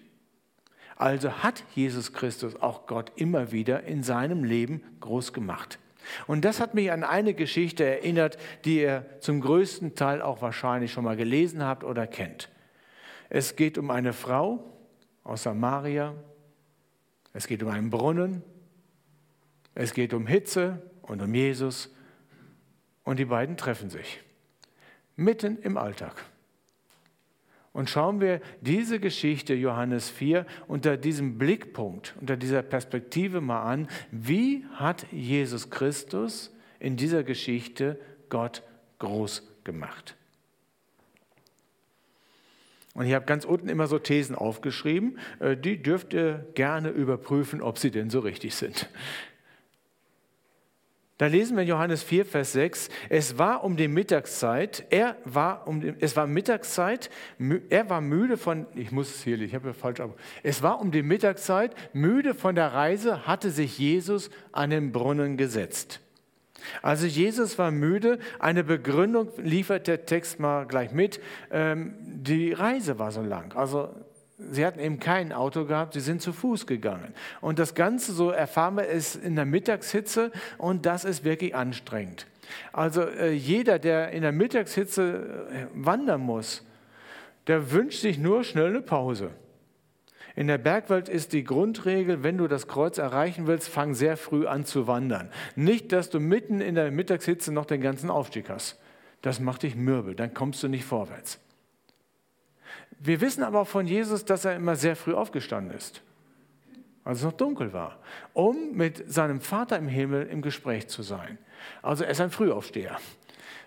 Also 0.97 1.33
hat 1.43 1.65
Jesus 1.75 2.13
Christus 2.13 2.61
auch 2.61 2.87
Gott 2.87 3.13
immer 3.17 3.51
wieder 3.53 3.85
in 3.85 4.03
seinem 4.03 4.45
Leben 4.45 4.83
groß 5.01 5.33
gemacht. 5.33 5.79
Und 6.27 6.45
das 6.45 6.61
hat 6.61 6.75
mich 6.75 6.91
an 6.93 7.05
eine 7.05 7.35
Geschichte 7.35 7.85
erinnert, 7.85 8.39
die 8.65 8.81
ihr 8.81 9.07
zum 9.21 9.41
größten 9.41 9.95
Teil 9.95 10.23
auch 10.23 10.43
wahrscheinlich 10.43 10.93
schon 10.93 11.05
mal 11.05 11.17
gelesen 11.17 11.65
habt 11.65 11.85
oder 11.85 12.07
kennt. 12.07 12.51
Es 13.29 13.57
geht 13.57 13.79
um 13.79 13.91
eine 13.91 14.13
Frau 14.13 14.65
aus 15.25 15.45
Samaria, 15.45 16.15
es 17.33 17.47
geht 17.47 17.63
um 17.63 17.71
einen 17.71 17.91
Brunnen, 17.91 18.43
es 19.75 19.95
geht 19.95 20.13
um 20.13 20.27
Hitze 20.27 20.83
und 21.03 21.23
um 21.23 21.35
Jesus 21.35 21.95
und 23.05 23.19
die 23.19 23.25
beiden 23.25 23.57
treffen 23.57 23.91
sich 23.91 24.21
mitten 25.17 25.59
im 25.59 25.77
Alltag. 25.77 26.25
Und 27.73 27.89
schauen 27.89 28.21
wir 28.21 28.41
diese 28.61 29.01
Geschichte 29.01 29.55
Johannes 29.55 30.11
4 30.11 30.45
unter 30.69 30.97
diesem 30.97 31.39
Blickpunkt, 31.39 32.15
unter 32.21 32.37
dieser 32.37 32.63
Perspektive 32.63 33.41
mal 33.41 33.63
an, 33.63 33.89
wie 34.11 34.67
hat 34.75 35.07
Jesus 35.11 35.71
Christus 35.71 36.55
in 36.81 36.97
dieser 36.97 37.23
Geschichte 37.23 37.99
Gott 38.29 38.63
groß 38.99 39.49
gemacht? 39.65 40.17
Und 42.95 43.07
ich 43.07 43.15
habe 43.15 43.25
ganz 43.25 43.47
unten 43.47 43.71
immer 43.71 43.87
so 43.87 43.99
Thesen 43.99 44.37
aufgeschrieben, 44.37 45.19
äh, 45.41 45.57
die 45.57 45.83
dürft 45.83 46.13
ihr 46.13 46.47
gerne 46.55 46.91
überprüfen, 46.91 47.63
ob 47.63 47.79
sie 47.79 47.91
denn 47.91 48.11
so 48.11 48.21
richtig 48.21 48.55
sind. 48.55 48.91
Da 51.19 51.27
lesen 51.27 51.57
wir 51.57 51.63
in 51.63 51.69
Johannes 51.69 52.03
4, 52.03 52.25
Vers 52.25 52.53
6, 52.53 52.89
es 53.09 53.39
war 53.39 53.65
um 53.65 53.77
die 53.77 53.87
Mittagszeit, 53.87 54.87
er 54.91 55.17
war 55.25 55.69
um 55.69 55.81
die, 55.81 55.95
es 56.01 56.17
war 56.17 56.27
Mittagszeit, 56.27 57.11
er 57.69 57.91
war 57.91 58.01
müde 58.01 58.37
von, 58.37 58.67
ich 58.75 58.91
muss 58.93 59.15
es 59.15 59.23
hier, 59.23 59.41
ich 59.41 59.55
habe 59.55 59.69
ja 59.69 59.73
falsch, 59.75 60.01
aber 60.01 60.15
es 60.43 60.63
war 60.63 60.81
um 60.81 60.91
die 60.91 61.03
Mittagszeit, 61.03 61.75
müde 61.93 62.35
von 62.35 62.55
der 62.55 62.73
Reise, 62.73 63.27
hatte 63.27 63.51
sich 63.51 63.79
Jesus 63.79 64.31
an 64.53 64.71
den 64.71 64.91
Brunnen 64.91 65.37
gesetzt. 65.37 66.01
Also 66.81 67.07
Jesus 67.07 67.59
war 67.59 67.71
müde, 67.71 68.19
eine 68.39 68.65
Begründung 68.65 69.29
liefert 69.37 69.89
der 69.89 70.07
Text 70.07 70.41
mal 70.41 70.67
gleich 70.67 70.93
mit, 70.93 71.21
ähm, 71.51 71.95
die 72.01 72.53
Reise 72.53 72.99
war 72.99 73.13
so 73.13 73.21
lang, 73.21 73.55
also 73.55 73.95
Sie 74.51 74.65
hatten 74.65 74.81
eben 74.81 74.99
kein 74.99 75.33
Auto 75.33 75.65
gehabt, 75.65 75.95
sie 75.95 76.01
sind 76.01 76.23
zu 76.23 76.33
Fuß 76.33 76.67
gegangen. 76.67 77.15
Und 77.41 77.59
das 77.59 77.75
Ganze, 77.75 78.13
so 78.13 78.31
erfahren 78.31 78.77
wir 78.77 78.89
es 78.89 79.17
in 79.17 79.37
der 79.37 79.45
Mittagshitze 79.45 80.33
und 80.59 80.87
das 80.87 81.05
ist 81.05 81.25
wirklich 81.25 81.55
anstrengend. 81.55 82.27
Also 82.73 83.03
äh, 83.03 83.33
jeder, 83.33 83.79
der 83.79 84.11
in 84.11 84.23
der 84.23 84.33
Mittagshitze 84.33 85.49
äh, 85.51 85.67
wandern 85.75 86.21
muss, 86.21 86.65
der 87.47 87.73
wünscht 87.73 88.01
sich 88.01 88.19
nur 88.19 88.45
schnell 88.45 88.69
eine 88.69 88.83
Pause. 88.83 89.31
In 90.35 90.47
der 90.47 90.59
Bergwelt 90.59 91.09
ist 91.09 91.33
die 91.33 91.45
Grundregel, 91.45 92.23
wenn 92.23 92.39
du 92.39 92.49
das 92.49 92.67
Kreuz 92.67 92.99
erreichen 92.99 93.47
willst, 93.47 93.69
fang 93.69 93.95
sehr 93.95 94.17
früh 94.17 94.47
an 94.47 94.65
zu 94.65 94.87
wandern. 94.87 95.31
Nicht, 95.57 95.93
dass 95.93 96.09
du 96.09 96.21
mitten 96.21 96.61
in 96.61 96.75
der 96.75 96.91
Mittagshitze 96.91 97.53
noch 97.53 97.67
den 97.67 97.83
ganzen 97.83 98.11
Aufstieg 98.11 98.49
hast. 98.49 98.81
Das 99.21 99.41
macht 99.41 99.63
dich 99.63 99.77
mürbe, 99.77 100.15
dann 100.15 100.33
kommst 100.35 100.63
du 100.63 100.69
nicht 100.69 100.85
vorwärts. 100.85 101.39
Wir 103.05 103.21
wissen 103.21 103.43
aber 103.43 103.61
auch 103.61 103.69
von 103.69 103.87
Jesus, 103.87 104.25
dass 104.25 104.45
er 104.45 104.55
immer 104.55 104.77
sehr 104.77 104.95
früh 104.95 105.13
aufgestanden 105.13 105.77
ist, 105.77 106.03
als 107.03 107.19
es 107.19 107.25
noch 107.25 107.33
dunkel 107.33 107.73
war, 107.73 107.99
um 108.33 108.77
mit 108.77 109.11
seinem 109.13 109.41
Vater 109.41 109.77
im 109.77 109.89
Himmel 109.89 110.29
im 110.29 110.41
Gespräch 110.41 110.87
zu 110.87 111.03
sein. 111.03 111.39
Also 111.83 112.05
er 112.05 112.11
ist 112.11 112.21
ein 112.21 112.31
Frühaufsteher. 112.31 112.97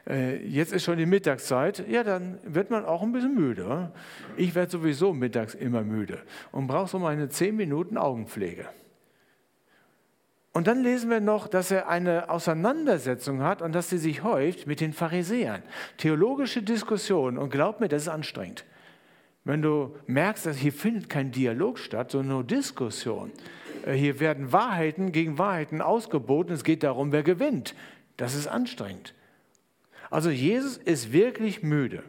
Äh, 0.07 0.37
jetzt 0.47 0.71
ist 0.71 0.85
schon 0.85 0.97
die 0.97 1.05
Mittagszeit, 1.05 1.85
ja, 1.89 2.05
dann 2.05 2.39
wird 2.45 2.69
man 2.69 2.85
auch 2.85 3.01
ein 3.01 3.11
bisschen 3.11 3.35
müde. 3.35 3.91
Ich 4.37 4.55
werde 4.55 4.71
sowieso 4.71 5.13
mittags 5.13 5.53
immer 5.53 5.81
müde 5.81 6.19
und 6.53 6.67
brauche 6.67 6.89
so 6.89 6.99
meine 6.99 7.27
zehn 7.27 7.57
Minuten 7.57 7.97
Augenpflege. 7.97 8.69
Und 10.53 10.67
dann 10.67 10.81
lesen 10.81 11.09
wir 11.09 11.19
noch, 11.19 11.49
dass 11.49 11.71
er 11.71 11.89
eine 11.89 12.29
Auseinandersetzung 12.29 13.41
hat 13.41 13.61
und 13.61 13.75
dass 13.75 13.89
sie 13.89 13.97
sich 13.97 14.23
häuft 14.23 14.65
mit 14.65 14.79
den 14.79 14.93
Pharisäern. 14.93 15.61
Theologische 15.97 16.63
Diskussionen 16.63 17.37
und 17.37 17.49
glaubt 17.49 17.81
mir, 17.81 17.89
das 17.89 18.03
ist 18.03 18.07
anstrengend. 18.07 18.63
Wenn 19.45 19.61
du 19.61 19.95
merkst, 20.07 20.47
dass 20.47 20.57
hier 20.57 20.73
findet 20.73 21.09
kein 21.09 21.31
Dialog 21.31 21.77
statt, 21.79 22.11
sondern 22.11 22.29
nur 22.29 22.43
Diskussion. 22.43 23.31
Äh, 23.85 23.93
hier 23.93 24.19
werden 24.19 24.51
Wahrheiten 24.51 25.11
gegen 25.11 25.37
Wahrheiten 25.37 25.81
ausgeboten. 25.81 26.53
Es 26.53 26.63
geht 26.63 26.83
darum, 26.83 27.11
wer 27.11 27.23
gewinnt. 27.23 27.75
Das 28.17 28.33
ist 28.33 28.47
anstrengend. 28.47 29.13
Also 30.09 30.31
Jesus 30.31 30.77
ist 30.77 31.13
wirklich 31.13 31.61
müde. 31.61 32.03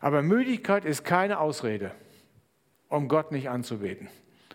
Aber 0.00 0.22
Müdigkeit 0.22 0.84
ist 0.84 1.04
keine 1.04 1.38
Ausrede, 1.38 1.92
um 2.88 3.08
Gott 3.08 3.32
nicht 3.32 3.48
anzubeten, 3.48 4.08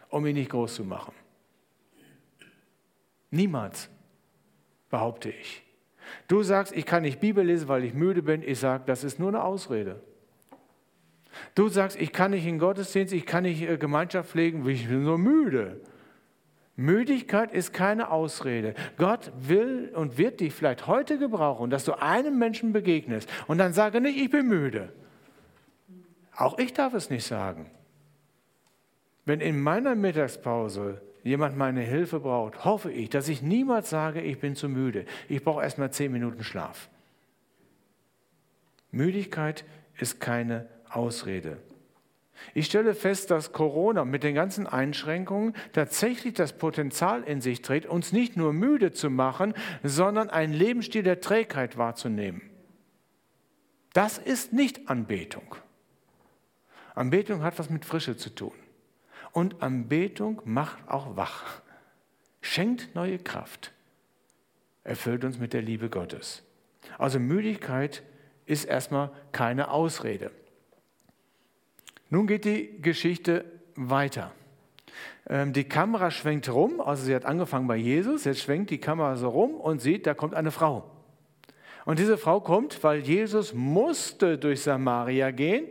um 0.09 0.25
ihn 0.25 0.35
nicht 0.35 0.51
groß 0.51 0.75
zu 0.75 0.83
machen. 0.83 1.13
Niemals, 3.29 3.89
behaupte 4.89 5.29
ich. 5.29 5.66
Du 6.27 6.43
sagst, 6.43 6.73
ich 6.75 6.85
kann 6.85 7.03
nicht 7.03 7.19
Bibel 7.19 7.45
lesen, 7.45 7.67
weil 7.67 7.83
ich 7.83 7.93
müde 7.93 8.21
bin. 8.21 8.41
Ich 8.41 8.59
sage, 8.59 8.83
das 8.85 9.03
ist 9.03 9.19
nur 9.19 9.29
eine 9.29 9.43
Ausrede. 9.43 10.01
Du 11.55 11.67
sagst, 11.69 11.99
ich 11.99 12.11
kann 12.13 12.31
nicht 12.31 12.45
in 12.45 12.59
Gottesdienst, 12.59 13.13
ich 13.13 13.25
kann 13.25 13.43
nicht 13.43 13.61
äh, 13.61 13.77
Gemeinschaft 13.77 14.29
pflegen, 14.29 14.65
weil 14.65 14.71
ich 14.71 14.87
bin 14.87 15.03
nur 15.03 15.17
müde. 15.17 15.81
Müdigkeit 16.75 17.51
ist 17.51 17.73
keine 17.73 18.11
Ausrede. 18.11 18.75
Gott 18.97 19.31
will 19.39 19.91
und 19.95 20.17
wird 20.17 20.39
dich 20.39 20.53
vielleicht 20.53 20.85
heute 20.85 21.17
gebrauchen, 21.17 21.69
dass 21.69 21.85
du 21.85 21.93
einem 21.99 22.37
Menschen 22.37 22.71
begegnest 22.71 23.27
und 23.47 23.57
dann 23.57 23.73
sage 23.73 23.99
nicht, 23.99 24.19
ich 24.19 24.29
bin 24.29 24.47
müde. 24.47 24.93
Auch 26.35 26.59
ich 26.59 26.73
darf 26.73 26.93
es 26.93 27.09
nicht 27.09 27.25
sagen. 27.25 27.71
Wenn 29.25 29.41
in 29.41 29.59
meiner 29.59 29.95
Mittagspause 29.95 31.01
jemand 31.27 31.57
meine 31.57 31.81
Hilfe 31.81 32.19
braucht, 32.19 32.65
hoffe 32.65 32.91
ich, 32.91 33.09
dass 33.09 33.27
ich 33.27 33.41
niemals 33.41 33.89
sage, 33.89 34.21
ich 34.21 34.39
bin 34.39 34.55
zu 34.55 34.69
müde. 34.69 35.05
Ich 35.27 35.43
brauche 35.43 35.61
erst 35.61 35.77
mal 35.77 35.91
zehn 35.91 36.11
Minuten 36.11 36.43
Schlaf. 36.43 36.89
Müdigkeit 38.91 39.65
ist 39.99 40.19
keine 40.19 40.67
Ausrede. 40.89 41.57
Ich 42.53 42.67
stelle 42.67 42.93
fest, 42.93 43.31
dass 43.31 43.51
Corona 43.51 44.05
mit 44.05 44.23
den 44.23 44.35
ganzen 44.35 44.67
Einschränkungen 44.67 45.55
tatsächlich 45.73 46.35
das 46.35 46.57
Potenzial 46.57 47.23
in 47.23 47.41
sich 47.41 47.61
trägt, 47.61 47.87
uns 47.87 48.11
nicht 48.11 48.37
nur 48.37 48.53
müde 48.53 48.91
zu 48.91 49.09
machen, 49.09 49.53
sondern 49.83 50.29
einen 50.29 50.53
Lebensstil 50.53 51.03
der 51.03 51.19
Trägheit 51.19 51.77
wahrzunehmen. 51.77 52.41
Das 53.93 54.17
ist 54.17 54.53
nicht 54.53 54.89
Anbetung. 54.89 55.55
Anbetung 56.93 57.41
hat 57.41 57.57
was 57.57 57.69
mit 57.69 57.85
Frische 57.85 58.17
zu 58.17 58.29
tun. 58.29 58.53
Und 59.37 59.61
Anbetung 59.61 60.41
macht 60.45 60.89
auch 60.89 61.15
wach, 61.15 61.61
schenkt 62.41 62.95
neue 62.95 63.19
Kraft, 63.19 63.71
erfüllt 64.83 65.23
uns 65.23 65.37
mit 65.37 65.53
der 65.53 65.61
Liebe 65.61 65.91
Gottes. 65.91 66.41
Also 66.97 67.19
Müdigkeit 67.19 68.01
ist 68.47 68.65
erstmal 68.65 69.11
keine 69.31 69.69
Ausrede. 69.69 70.31
Nun 72.09 72.25
geht 72.25 72.45
die 72.45 72.81
Geschichte 72.81 73.45
weiter. 73.75 74.31
Ähm, 75.29 75.53
die 75.53 75.65
Kamera 75.65 76.09
schwenkt 76.09 76.51
rum, 76.51 76.81
also 76.81 77.05
sie 77.05 77.13
hat 77.13 77.25
angefangen 77.25 77.67
bei 77.67 77.77
Jesus, 77.77 78.23
jetzt 78.23 78.41
schwenkt 78.41 78.71
die 78.71 78.79
Kamera 78.79 79.17
so 79.17 79.29
rum 79.29 79.53
und 79.53 79.83
sieht, 79.83 80.07
da 80.07 80.15
kommt 80.15 80.33
eine 80.33 80.49
Frau. 80.49 80.89
Und 81.85 81.99
diese 81.99 82.17
Frau 82.17 82.39
kommt, 82.39 82.83
weil 82.83 83.01
Jesus 83.01 83.53
musste 83.53 84.39
durch 84.39 84.61
Samaria 84.63 85.29
gehen, 85.29 85.67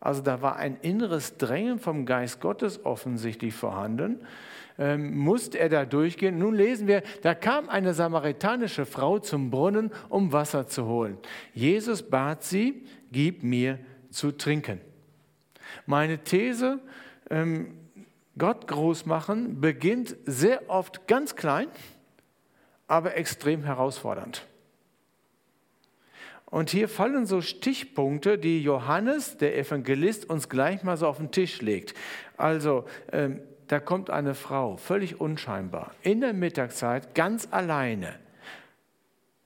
also 0.00 0.22
da 0.22 0.40
war 0.40 0.56
ein 0.56 0.78
inneres 0.80 1.36
Drängen 1.36 1.78
vom 1.78 2.06
Geist 2.06 2.40
Gottes 2.40 2.84
offensichtlich 2.84 3.54
vorhanden. 3.54 4.20
Ähm, 4.78 5.18
musste 5.18 5.58
er 5.58 5.68
da 5.68 5.84
durchgehen? 5.84 6.38
Nun 6.38 6.54
lesen 6.54 6.86
wir, 6.86 7.02
da 7.20 7.34
kam 7.34 7.68
eine 7.68 7.92
samaritanische 7.92 8.86
Frau 8.86 9.18
zum 9.18 9.50
Brunnen, 9.50 9.92
um 10.08 10.32
Wasser 10.32 10.66
zu 10.66 10.86
holen. 10.86 11.18
Jesus 11.52 12.02
bat 12.02 12.42
sie, 12.42 12.86
gib 13.12 13.42
mir 13.42 13.78
zu 14.08 14.32
trinken. 14.32 14.80
Meine 15.84 16.18
These, 16.24 16.80
ähm, 17.28 17.74
Gott 18.38 18.66
groß 18.66 19.04
machen, 19.04 19.60
beginnt 19.60 20.16
sehr 20.24 20.70
oft 20.70 21.06
ganz 21.06 21.36
klein, 21.36 21.68
aber 22.86 23.16
extrem 23.16 23.64
herausfordernd. 23.64 24.46
Und 26.50 26.70
hier 26.70 26.88
fallen 26.88 27.26
so 27.26 27.40
Stichpunkte, 27.40 28.36
die 28.36 28.62
Johannes, 28.62 29.36
der 29.38 29.56
Evangelist, 29.56 30.28
uns 30.28 30.48
gleich 30.48 30.82
mal 30.82 30.96
so 30.96 31.06
auf 31.06 31.18
den 31.18 31.30
Tisch 31.30 31.62
legt. 31.62 31.94
Also, 32.36 32.84
ähm, 33.12 33.40
da 33.68 33.78
kommt 33.78 34.10
eine 34.10 34.34
Frau, 34.34 34.76
völlig 34.76 35.20
unscheinbar, 35.20 35.94
in 36.02 36.20
der 36.20 36.32
Mittagszeit, 36.32 37.14
ganz 37.14 37.46
alleine. 37.52 38.18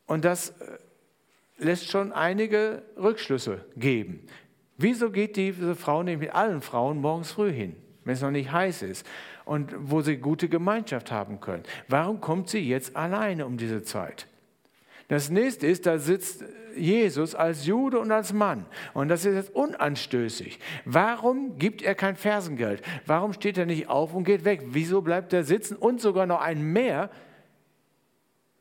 Und 0.06 0.24
das 0.24 0.50
äh, 0.50 0.78
lässt 1.58 1.90
schon 1.90 2.10
einige 2.10 2.82
Rückschlüsse 2.96 3.66
geben. 3.76 4.26
Wieso 4.78 5.10
geht 5.10 5.36
diese 5.36 5.76
Frau 5.76 6.02
nicht 6.02 6.20
mit 6.20 6.34
allen 6.34 6.62
Frauen 6.62 7.02
morgens 7.02 7.32
früh 7.32 7.52
hin, 7.52 7.76
wenn 8.04 8.14
es 8.14 8.22
noch 8.22 8.30
nicht 8.30 8.50
heiß 8.50 8.82
ist 8.82 9.06
und 9.44 9.74
wo 9.78 10.00
sie 10.00 10.16
gute 10.16 10.48
Gemeinschaft 10.48 11.12
haben 11.12 11.40
können? 11.40 11.64
Warum 11.88 12.22
kommt 12.22 12.48
sie 12.48 12.66
jetzt 12.66 12.96
alleine 12.96 13.44
um 13.44 13.58
diese 13.58 13.82
Zeit? 13.82 14.26
Das 15.08 15.30
nächste 15.30 15.66
ist, 15.66 15.86
da 15.86 15.98
sitzt 15.98 16.44
Jesus 16.76 17.34
als 17.34 17.66
Jude 17.66 17.98
und 17.98 18.10
als 18.10 18.32
Mann. 18.32 18.66
Und 18.94 19.08
das 19.08 19.24
ist 19.24 19.34
jetzt 19.34 19.54
unanstößig. 19.54 20.58
Warum 20.84 21.58
gibt 21.58 21.82
er 21.82 21.94
kein 21.94 22.16
Fersengeld? 22.16 22.82
Warum 23.06 23.32
steht 23.32 23.58
er 23.58 23.66
nicht 23.66 23.88
auf 23.88 24.14
und 24.14 24.24
geht 24.24 24.44
weg? 24.44 24.62
Wieso 24.66 25.02
bleibt 25.02 25.32
er 25.32 25.44
sitzen? 25.44 25.76
Und 25.76 26.00
sogar 26.00 26.26
noch 26.26 26.40
ein 26.40 26.62
mehr. 26.62 27.10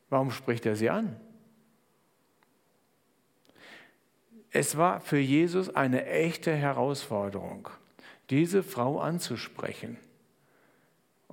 Warum 0.10 0.32
spricht 0.32 0.66
er 0.66 0.76
sie 0.76 0.90
an? 0.90 1.16
Es 4.52 4.78
war 4.78 5.00
für 5.00 5.18
Jesus 5.18 5.74
eine 5.74 6.06
echte 6.06 6.54
Herausforderung, 6.54 7.70
diese 8.30 8.62
Frau 8.62 9.00
anzusprechen. 9.00 9.98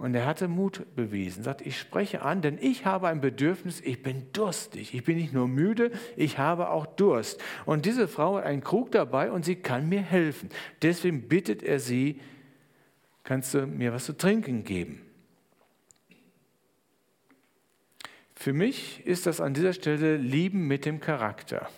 Und 0.01 0.15
er 0.15 0.25
hatte 0.25 0.49
Mut 0.49 0.87
bewiesen, 0.97 1.43
sagt, 1.43 1.61
ich 1.61 1.79
spreche 1.79 2.23
an, 2.23 2.41
denn 2.41 2.57
ich 2.59 2.87
habe 2.87 3.09
ein 3.09 3.21
Bedürfnis, 3.21 3.83
ich 3.83 4.03
bin 4.03 4.33
durstig. 4.33 4.95
Ich 4.95 5.05
bin 5.05 5.19
nicht 5.19 5.35
nur 5.35 5.47
müde, 5.47 5.91
ich 6.17 6.39
habe 6.39 6.71
auch 6.71 6.87
Durst. 6.87 7.39
Und 7.67 7.85
diese 7.85 8.09
Frau 8.09 8.39
hat 8.39 8.45
einen 8.45 8.65
Krug 8.65 8.93
dabei 8.93 9.31
und 9.31 9.45
sie 9.45 9.57
kann 9.57 9.91
mir 9.91 10.01
helfen. 10.01 10.49
Deswegen 10.81 11.29
bittet 11.29 11.63
er 11.63 11.81
sie, 11.81 12.19
kannst 13.25 13.53
du 13.53 13.67
mir 13.67 13.93
was 13.93 14.07
zu 14.07 14.17
trinken 14.17 14.65
geben? 14.65 15.03
Für 18.35 18.55
mich 18.55 19.05
ist 19.05 19.27
das 19.27 19.43
an 19.43 19.53
dieser 19.53 19.75
Stelle 19.75 20.17
Lieben 20.17 20.67
mit 20.67 20.87
dem 20.87 21.01
Charakter. 21.01 21.69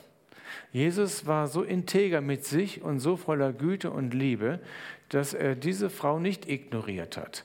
Jesus 0.70 1.26
war 1.26 1.48
so 1.48 1.64
integer 1.64 2.20
mit 2.20 2.44
sich 2.44 2.82
und 2.82 3.00
so 3.00 3.16
voller 3.16 3.52
Güte 3.52 3.90
und 3.90 4.14
Liebe, 4.14 4.60
dass 5.08 5.34
er 5.34 5.56
diese 5.56 5.90
Frau 5.90 6.20
nicht 6.20 6.48
ignoriert 6.48 7.16
hat 7.16 7.44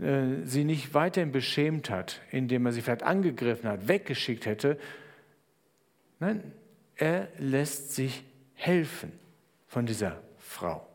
äh, 0.00 0.44
sie 0.44 0.64
nicht 0.64 0.94
weiterhin 0.94 1.30
beschämt 1.30 1.90
hat, 1.90 2.20
indem 2.30 2.66
er 2.66 2.72
sie 2.72 2.82
vielleicht 2.82 3.02
angegriffen 3.02 3.68
hat, 3.68 3.86
weggeschickt 3.86 4.46
hätte. 4.46 4.78
Nein, 6.18 6.52
er 6.96 7.28
lässt 7.38 7.94
sich 7.94 8.24
helfen 8.54 9.12
von 9.68 9.86
dieser 9.86 10.20
Frau. 10.38 10.86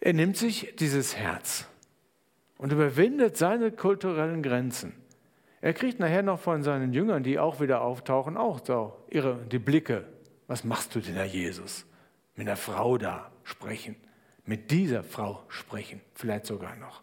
Er 0.00 0.14
nimmt 0.14 0.36
sich 0.36 0.74
dieses 0.78 1.16
Herz 1.16 1.66
und 2.58 2.72
überwindet 2.72 3.36
seine 3.36 3.70
kulturellen 3.70 4.42
Grenzen. 4.42 4.94
Er 5.60 5.74
kriegt 5.74 6.00
nachher 6.00 6.22
noch 6.22 6.40
von 6.40 6.62
seinen 6.62 6.92
Jüngern, 6.92 7.22
die 7.22 7.38
auch 7.38 7.60
wieder 7.60 7.82
auftauchen, 7.82 8.36
auch 8.36 8.64
so 8.64 8.96
ihre, 9.10 9.38
die 9.50 9.60
Blicke. 9.60 10.04
Was 10.48 10.64
machst 10.64 10.94
du 10.94 11.00
denn, 11.00 11.14
Herr 11.14 11.24
Jesus? 11.24 11.86
Mit 12.34 12.48
einer 12.48 12.56
Frau 12.56 12.98
da 12.98 13.30
sprechen 13.44 13.96
mit 14.44 14.70
dieser 14.70 15.02
Frau 15.02 15.44
sprechen, 15.48 16.00
vielleicht 16.14 16.46
sogar 16.46 16.76
noch. 16.76 17.02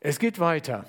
Es 0.00 0.18
geht 0.18 0.38
weiter. 0.38 0.84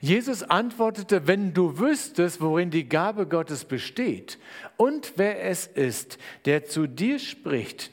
Jesus 0.00 0.42
antwortete, 0.42 1.26
wenn 1.26 1.54
du 1.54 1.78
wüsstest, 1.78 2.40
worin 2.40 2.70
die 2.70 2.88
Gabe 2.88 3.26
Gottes 3.26 3.64
besteht 3.64 4.38
und 4.76 5.14
wer 5.16 5.44
es 5.44 5.66
ist, 5.66 6.18
der 6.44 6.64
zu 6.64 6.86
dir 6.86 7.18
spricht, 7.18 7.92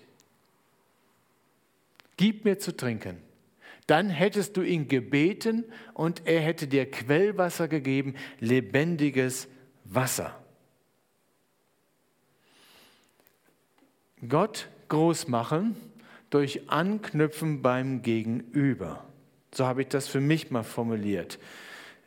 gib 2.17 2.45
mir 2.45 2.57
zu 2.57 2.75
trinken. 2.75 3.17
Dann 3.87 4.09
hättest 4.09 4.57
du 4.57 4.63
ihn 4.63 4.87
gebeten 4.87 5.63
und 5.93 6.25
er 6.25 6.41
hätte 6.41 6.67
dir 6.67 6.89
Quellwasser 6.89 7.67
gegeben, 7.67 8.15
lebendiges 8.39 9.47
Wasser. 9.83 10.35
Gott 14.27 14.69
groß 14.89 15.27
machen 15.27 15.75
durch 16.29 16.69
Anknüpfen 16.69 17.61
beim 17.61 18.01
Gegenüber. 18.01 19.05
So 19.53 19.65
habe 19.65 19.83
ich 19.83 19.87
das 19.87 20.07
für 20.07 20.19
mich 20.19 20.51
mal 20.51 20.63
formuliert. 20.63 21.39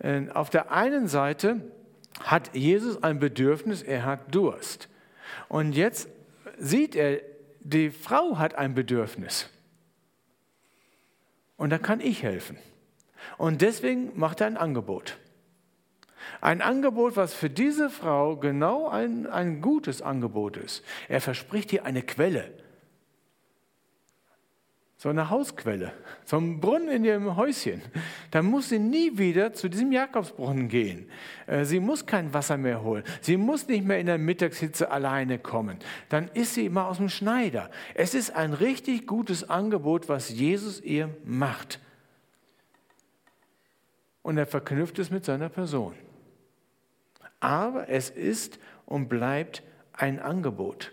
Äh, 0.01 0.29
auf 0.31 0.51
der 0.51 0.71
einen 0.71 1.09
Seite 1.09 1.61
hat 2.23 2.55
Jesus 2.55 3.03
ein 3.03 3.19
Bedürfnis, 3.19 3.83
er 3.83 4.05
hat 4.05 4.35
Durst. 4.35 4.89
Und 5.49 5.73
jetzt 5.73 6.09
sieht 6.59 6.95
er, 6.95 7.21
die 7.61 7.91
Frau 7.91 8.39
hat 8.39 8.55
ein 8.55 8.75
Bedürfnis. 8.75 9.49
Und 11.57 11.71
da 11.71 11.79
kann 11.79 12.01
ich 12.01 12.23
helfen. 12.23 12.59
Und 13.37 13.63
deswegen 13.63 14.19
macht 14.19 14.41
er 14.41 14.47
ein 14.47 14.57
Angebot. 14.57 15.19
Ein 16.41 16.61
Angebot, 16.61 17.17
was 17.17 17.35
für 17.35 17.51
diese 17.51 17.91
Frau 17.91 18.37
genau 18.37 18.89
ein, 18.89 19.27
ein 19.27 19.61
gutes 19.61 20.03
Angebot 20.03 20.57
ist. 20.57 20.85
Er 21.09 21.21
verspricht 21.21 21.73
ihr 21.73 21.85
eine 21.85 22.03
Quelle 22.03 22.53
so 25.01 25.09
eine 25.11 25.31
Hausquelle, 25.31 25.93
so 26.25 26.39
ein 26.39 26.61
Brunnen 26.61 26.89
in 26.89 27.05
ihrem 27.05 27.37
Häuschen. 27.37 27.81
Dann 28.33 28.47
muss 28.47 28.69
sie 28.69 28.81
nie 28.81 29.17
wieder 29.17 29.53
zu 29.53 29.69
diesem 29.69 29.93
Jakobsbrunnen 29.93 30.67
gehen. 30.69 31.09
Äh, 31.47 31.65
sie 31.65 31.79
muss 31.79 32.05
kein 32.05 32.35
Wasser 32.35 32.57
mehr 32.57 32.83
holen. 32.83 33.05
Sie 33.21 33.37
muss 33.37 33.69
nicht 33.69 33.85
mehr 33.85 34.01
in 34.01 34.07
der 34.07 34.19
Mittagshitze 34.19 34.91
alleine 34.91 35.39
kommen. 35.39 35.79
Dann 36.09 36.27
ist 36.35 36.55
sie 36.55 36.67
immer 36.67 36.89
aus 36.89 36.97
dem 36.97 37.09
Schneider. 37.09 37.71
Es 37.95 38.13
ist 38.13 38.35
ein 38.35 38.53
richtig 38.53 39.07
gutes 39.07 39.49
Angebot, 39.49 40.09
was 40.09 40.31
Jesus 40.31 40.81
ihr 40.81 41.09
macht. 41.25 41.79
Und 44.23 44.37
er 44.37 44.47
verknüpft 44.47 44.99
es 44.99 45.11
mit 45.11 45.25
seiner 45.25 45.49
Person. 45.49 45.95
Aber 47.39 47.89
es 47.89 48.11
ist 48.11 48.59
und 48.85 49.09
bleibt 49.09 49.63
ein 49.93 50.19
Angebot. 50.19 50.91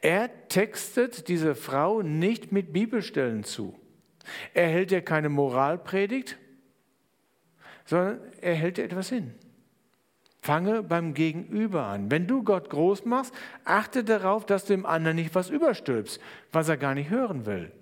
Er 0.00 0.48
textet 0.48 1.28
diese 1.28 1.54
Frau 1.54 2.02
nicht 2.02 2.52
mit 2.52 2.72
Bibelstellen 2.72 3.44
zu. 3.44 3.74
Er 4.54 4.68
hält 4.68 4.92
ihr 4.92 5.02
keine 5.02 5.28
Moralpredigt, 5.28 6.38
sondern 7.84 8.20
er 8.40 8.54
hält 8.54 8.78
ihr 8.78 8.84
etwas 8.84 9.08
hin. 9.08 9.34
Fange 10.40 10.82
beim 10.82 11.14
Gegenüber 11.14 11.84
an. 11.84 12.10
Wenn 12.10 12.26
du 12.26 12.42
Gott 12.42 12.70
groß 12.70 13.04
machst, 13.04 13.34
achte 13.64 14.04
darauf, 14.04 14.46
dass 14.46 14.64
du 14.64 14.74
dem 14.74 14.86
anderen 14.86 15.16
nicht 15.16 15.34
was 15.34 15.50
überstülpst, 15.50 16.20
was 16.52 16.68
er 16.68 16.76
gar 16.76 16.94
nicht 16.94 17.10
hören 17.10 17.44
will. 17.44 17.72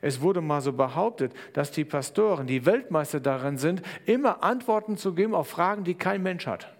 Es 0.00 0.20
wurde 0.20 0.40
mal 0.40 0.60
so 0.60 0.72
behauptet, 0.72 1.32
dass 1.52 1.70
die 1.70 1.84
Pastoren, 1.84 2.46
die 2.46 2.66
Weltmeister 2.66 3.20
darin 3.20 3.58
sind, 3.58 3.82
immer 4.04 4.42
Antworten 4.42 4.96
zu 4.96 5.14
geben 5.14 5.34
auf 5.34 5.48
Fragen, 5.48 5.84
die 5.84 5.94
kein 5.94 6.22
Mensch 6.22 6.46
hat. 6.46 6.75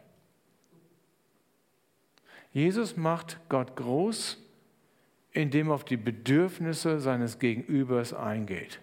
Jesus 2.57 2.97
macht 2.97 3.39
Gott 3.51 3.77
groß, 3.77 4.43
indem 5.33 5.69
er 5.69 5.75
auf 5.75 5.85
die 5.85 5.99
Bedürfnisse 5.99 7.01
seines 7.01 7.39
Gegenübers 7.39 8.15
eingeht. 8.15 8.81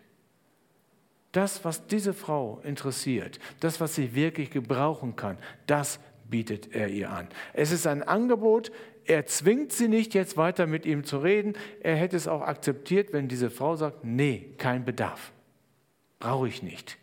Das, 1.32 1.66
was 1.66 1.88
diese 1.88 2.14
Frau 2.14 2.62
interessiert, 2.64 3.40
das, 3.62 3.82
was 3.82 3.96
sie 3.96 4.14
wirklich 4.14 4.52
gebrauchen 4.52 5.16
kann, 5.16 5.40
das 5.66 6.00
bietet 6.30 6.76
er 6.76 6.90
ihr 6.90 7.10
an. 7.10 7.28
Es 7.54 7.72
ist 7.72 7.88
ein 7.88 8.04
Angebot, 8.04 8.72
er 9.06 9.26
zwingt 9.26 9.72
sie 9.72 9.88
nicht, 9.88 10.14
jetzt 10.14 10.38
weiter 10.38 10.68
mit 10.68 10.86
ihm 10.86 11.04
zu 11.04 11.18
reden. 11.18 11.54
Er 11.82 11.96
hätte 11.96 12.16
es 12.16 12.28
auch 12.28 12.44
akzeptiert, 12.44 13.12
wenn 13.12 13.28
diese 13.28 13.50
Frau 13.50 13.76
sagt, 13.76 14.04
nee, 14.04 14.54
kein 14.60 14.86
Bedarf, 14.86 15.32
brauche 16.20 16.48
ich 16.48 16.62
nicht. 16.62 17.00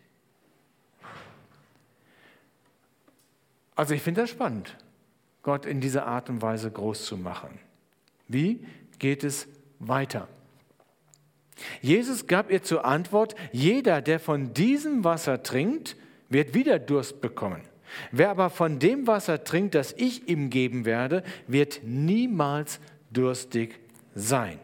Also 3.75 3.93
ich 3.93 4.01
finde 4.01 4.21
das 4.21 4.29
spannend. 4.29 4.77
Gott 5.43 5.65
in 5.65 5.81
dieser 5.81 6.05
Art 6.05 6.29
und 6.29 6.41
Weise 6.41 6.69
groß 6.71 7.05
zu 7.05 7.17
machen. 7.17 7.59
Wie 8.27 8.65
geht 8.99 9.23
es 9.23 9.47
weiter? 9.79 10.27
Jesus 11.81 12.27
gab 12.27 12.51
ihr 12.51 12.63
zur 12.63 12.85
Antwort, 12.85 13.35
jeder, 13.51 14.01
der 14.01 14.19
von 14.19 14.53
diesem 14.53 15.03
Wasser 15.03 15.43
trinkt, 15.43 15.95
wird 16.29 16.53
wieder 16.53 16.79
Durst 16.79 17.21
bekommen. 17.21 17.61
Wer 18.11 18.29
aber 18.29 18.49
von 18.49 18.79
dem 18.79 19.05
Wasser 19.05 19.43
trinkt, 19.43 19.75
das 19.75 19.93
ich 19.97 20.27
ihm 20.27 20.49
geben 20.49 20.85
werde, 20.85 21.23
wird 21.47 21.81
niemals 21.83 22.79
durstig 23.11 23.79
sein. 24.15 24.59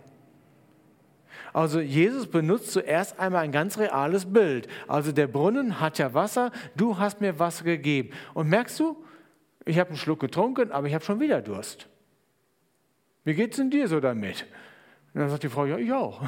Also 1.54 1.80
Jesus 1.80 2.28
benutzt 2.28 2.72
zuerst 2.72 3.20
einmal 3.20 3.44
ein 3.44 3.52
ganz 3.52 3.78
reales 3.80 4.26
Bild. 4.26 4.68
Also 4.88 5.12
der 5.12 5.28
Brunnen 5.28 5.80
hat 5.80 5.98
ja 5.98 6.14
Wasser, 6.14 6.52
du 6.76 7.00
hast 7.00 7.20
mir 7.20 7.40
Wasser 7.40 7.64
gegeben. 7.64 8.12
Und 8.34 8.48
merkst 8.48 8.80
du, 8.80 8.96
ich 9.68 9.80
habe 9.80 9.90
einen 9.90 9.98
Schluck 9.98 10.20
getrunken, 10.20 10.72
aber 10.72 10.88
ich 10.88 10.94
habe 10.94 11.04
schon 11.04 11.20
wieder 11.20 11.42
Durst. 11.42 11.88
Wie 13.24 13.34
geht 13.34 13.52
es 13.52 13.58
denn 13.58 13.70
dir 13.70 13.88
so 13.88 14.00
damit? 14.00 14.46
Und 15.14 15.22
dann 15.22 15.30
sagt 15.30 15.44
die 15.44 15.50
Frau, 15.50 15.66
ja, 15.66 15.78
ich 15.78 15.92
auch. 15.92 16.22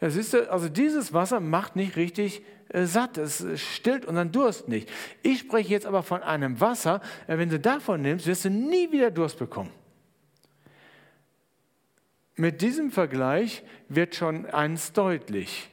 Ja, 0.00 0.10
siehst 0.10 0.34
du, 0.34 0.50
also 0.50 0.68
dieses 0.68 1.12
Wasser 1.12 1.38
macht 1.38 1.76
nicht 1.76 1.94
richtig 1.96 2.42
äh, 2.70 2.86
satt, 2.86 3.18
es 3.18 3.44
stillt 3.60 4.04
unseren 4.04 4.32
Durst 4.32 4.66
nicht. 4.68 4.90
Ich 5.22 5.38
spreche 5.38 5.70
jetzt 5.70 5.86
aber 5.86 6.02
von 6.02 6.24
einem 6.24 6.60
Wasser, 6.60 7.00
äh, 7.28 7.38
wenn 7.38 7.48
du 7.48 7.60
davon 7.60 8.02
nimmst, 8.02 8.26
wirst 8.26 8.44
du 8.44 8.50
nie 8.50 8.90
wieder 8.90 9.12
Durst 9.12 9.38
bekommen. 9.38 9.70
Mit 12.34 12.62
diesem 12.62 12.90
Vergleich 12.90 13.62
wird 13.88 14.16
schon 14.16 14.46
eins 14.46 14.92
deutlich. 14.92 15.70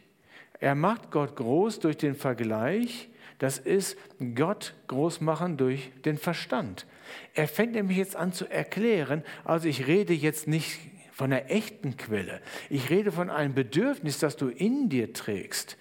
Er 0.60 0.76
macht 0.76 1.10
Gott 1.10 1.36
groß 1.36 1.80
durch 1.80 1.98
den 1.98 2.14
Vergleich, 2.14 3.10
das 3.40 3.58
ist 3.58 3.98
Gott 4.36 4.76
groß 4.88 5.22
machen 5.22 5.58
durch 5.58 5.92
den 6.04 6.18
Verstand. 6.18 6.86
Er 7.34 7.48
fängt 7.48 7.74
nämlich 7.74 7.98
jetzt 7.98 8.16
an 8.16 8.34
zu 8.34 8.46
erklären, 8.46 9.24
also 9.44 9.68
ich 9.68 9.88
rede 9.88 10.14
jetzt 10.14 10.48
nicht 10.48 10.80
von 11.12 11.34
einer 11.34 11.50
echten 11.52 11.98
Quelle, 11.98 12.42
ich 12.70 12.90
rede 12.90 13.12
von 13.12 13.30
einem 13.30 13.54
Bedürfnis, 13.54 14.20
das 14.20 14.38
du 14.38 14.48
in 14.48 14.90
dir 14.90 15.14
trägst. 15.14 15.78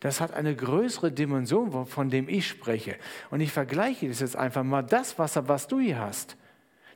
Das 0.00 0.20
hat 0.20 0.34
eine 0.34 0.56
größere 0.56 1.12
Dimension, 1.12 1.86
von 1.86 2.10
dem 2.10 2.28
ich 2.28 2.48
spreche. 2.48 2.96
Und 3.30 3.40
ich 3.40 3.52
vergleiche 3.52 4.08
das 4.08 4.18
jetzt 4.18 4.34
einfach 4.34 4.64
mal. 4.64 4.82
Das 4.82 5.16
Wasser, 5.16 5.46
was 5.46 5.68
du 5.68 5.78
hier 5.78 6.00
hast, 6.00 6.36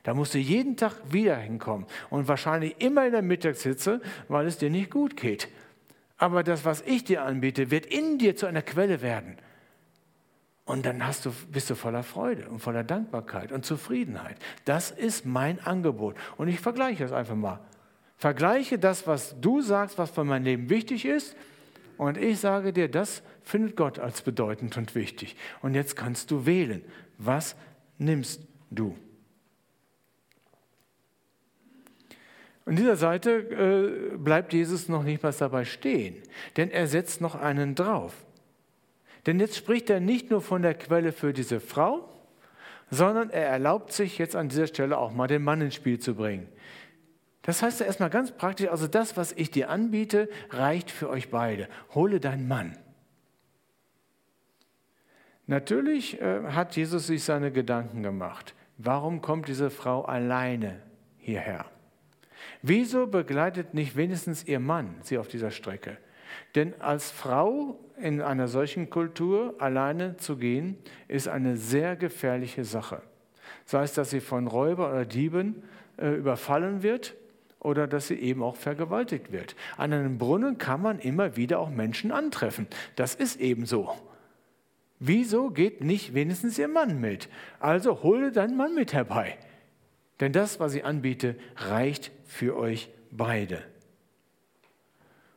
da 0.03 0.13
musst 0.13 0.33
du 0.33 0.39
jeden 0.39 0.75
Tag 0.75 0.93
wieder 1.09 1.37
hinkommen. 1.37 1.85
Und 2.09 2.27
wahrscheinlich 2.27 2.75
immer 2.79 3.05
in 3.05 3.13
der 3.13 3.21
Mittagshitze, 3.21 4.01
weil 4.27 4.45
es 4.45 4.57
dir 4.57 4.69
nicht 4.69 4.91
gut 4.91 5.15
geht. 5.15 5.47
Aber 6.17 6.43
das, 6.43 6.65
was 6.65 6.81
ich 6.81 7.05
dir 7.05 7.23
anbiete, 7.23 7.71
wird 7.71 7.85
in 7.85 8.17
dir 8.17 8.35
zu 8.35 8.45
einer 8.45 8.61
Quelle 8.61 9.01
werden. 9.01 9.37
Und 10.67 10.85
dann 10.85 11.01
du, 11.23 11.31
bist 11.49 11.69
du 11.69 11.75
voller 11.75 12.03
Freude 12.03 12.49
und 12.49 12.59
voller 12.59 12.83
Dankbarkeit 12.83 13.51
und 13.51 13.65
Zufriedenheit. 13.65 14.37
Das 14.65 14.91
ist 14.91 15.25
mein 15.25 15.59
Angebot. 15.61 16.15
Und 16.35 16.49
ich 16.49 16.59
vergleiche 16.59 17.03
das 17.03 17.13
einfach 17.13 17.35
mal. 17.35 17.61
Vergleiche 18.17 18.77
das, 18.77 19.07
was 19.07 19.39
du 19.39 19.61
sagst, 19.61 19.97
was 19.97 20.11
für 20.11 20.25
mein 20.25 20.43
Leben 20.43 20.69
wichtig 20.69 21.05
ist, 21.05 21.35
und 21.97 22.17
ich 22.17 22.39
sage 22.39 22.73
dir, 22.73 22.89
das 22.89 23.23
findet 23.41 23.75
Gott 23.75 23.97
als 23.97 24.21
bedeutend 24.21 24.77
und 24.77 24.93
wichtig. 24.93 25.35
Und 25.61 25.73
jetzt 25.73 25.95
kannst 25.95 26.29
du 26.29 26.45
wählen. 26.45 26.83
Was 27.17 27.55
nimmst 27.97 28.41
du? 28.69 28.95
Und 32.65 32.75
dieser 32.75 32.97
Seite 32.97 33.31
äh, 34.13 34.17
bleibt 34.17 34.53
Jesus 34.53 34.89
noch 34.89 35.03
nicht 35.03 35.23
was 35.23 35.37
dabei 35.37 35.65
stehen, 35.65 36.17
denn 36.57 36.69
er 36.69 36.85
setzt 36.85 37.21
noch 37.21 37.33
einen 37.33 37.73
drauf. 37.73 38.26
Denn 39.27 39.39
jetzt 39.41 39.57
spricht 39.57 39.89
er 39.89 39.99
nicht 39.99 40.31
nur 40.31 40.41
von 40.41 40.61
der 40.61 40.73
Quelle 40.73 41.11
für 41.11 41.33
diese 41.33 41.59
Frau, 41.59 42.09
sondern 42.89 43.29
er 43.29 43.45
erlaubt 43.45 43.91
sich 43.91 44.17
jetzt 44.17 44.37
an 44.37 44.47
dieser 44.47 44.67
Stelle 44.67 44.97
auch 44.97 45.13
mal 45.13 45.27
den 45.27 45.43
Mann 45.43 45.59
ins 45.61 45.75
Spiel 45.75 45.99
zu 45.99 46.15
bringen. 46.15 46.47
Das 47.41 47.61
heißt 47.61 47.81
erstmal 47.81 48.09
ganz 48.09 48.31
praktisch, 48.31 48.69
also 48.69 48.87
das, 48.87 49.17
was 49.17 49.33
ich 49.33 49.51
dir 49.51 49.69
anbiete, 49.69 50.29
reicht 50.49 50.89
für 50.89 51.09
euch 51.09 51.29
beide. 51.29 51.67
Hole 51.93 52.19
deinen 52.19 52.47
Mann. 52.47 52.77
Natürlich 55.45 56.19
äh, 56.21 56.43
hat 56.47 56.75
Jesus 56.75 57.07
sich 57.07 57.23
seine 57.23 57.51
Gedanken 57.51 58.03
gemacht. 58.03 58.53
Warum 58.77 59.21
kommt 59.21 59.47
diese 59.47 59.69
Frau 59.69 60.03
alleine 60.03 60.81
hierher? 61.17 61.65
Wieso 62.61 63.07
begleitet 63.07 63.73
nicht 63.73 63.95
wenigstens 63.95 64.43
ihr 64.45 64.59
Mann 64.59 64.95
sie 65.01 65.17
auf 65.17 65.27
dieser 65.27 65.51
Strecke? 65.51 65.97
Denn 66.55 66.79
als 66.79 67.11
Frau 67.11 67.79
in 67.99 68.21
einer 68.21 68.47
solchen 68.47 68.89
Kultur 68.89 69.55
alleine 69.59 70.17
zu 70.17 70.37
gehen, 70.37 70.77
ist 71.07 71.27
eine 71.27 71.57
sehr 71.57 71.95
gefährliche 71.95 72.63
Sache. 72.63 73.01
Sei 73.65 73.83
es, 73.83 73.93
dass 73.93 74.11
sie 74.11 74.21
von 74.21 74.47
Räuber 74.47 74.89
oder 74.89 75.05
Dieben 75.05 75.63
äh, 75.97 76.09
überfallen 76.09 76.83
wird 76.83 77.15
oder 77.59 77.87
dass 77.87 78.07
sie 78.07 78.15
eben 78.15 78.43
auch 78.43 78.55
vergewaltigt 78.55 79.31
wird. 79.31 79.55
An 79.77 79.93
einem 79.93 80.17
Brunnen 80.17 80.57
kann 80.57 80.81
man 80.81 80.99
immer 80.99 81.35
wieder 81.35 81.59
auch 81.59 81.69
Menschen 81.69 82.11
antreffen. 82.11 82.67
Das 82.95 83.15
ist 83.15 83.39
eben 83.39 83.65
so. 83.65 83.93
Wieso 84.99 85.49
geht 85.49 85.83
nicht 85.83 86.13
wenigstens 86.13 86.57
ihr 86.57 86.67
Mann 86.67 86.99
mit? 86.99 87.29
Also 87.59 88.03
hole 88.03 88.31
deinen 88.31 88.57
Mann 88.57 88.73
mit 88.73 88.93
herbei. 88.93 89.37
Denn 90.19 90.31
das, 90.31 90.59
was 90.59 90.73
ich 90.73 90.85
anbiete, 90.85 91.35
reicht 91.55 92.11
für 92.25 92.57
euch 92.57 92.89
beide. 93.11 93.63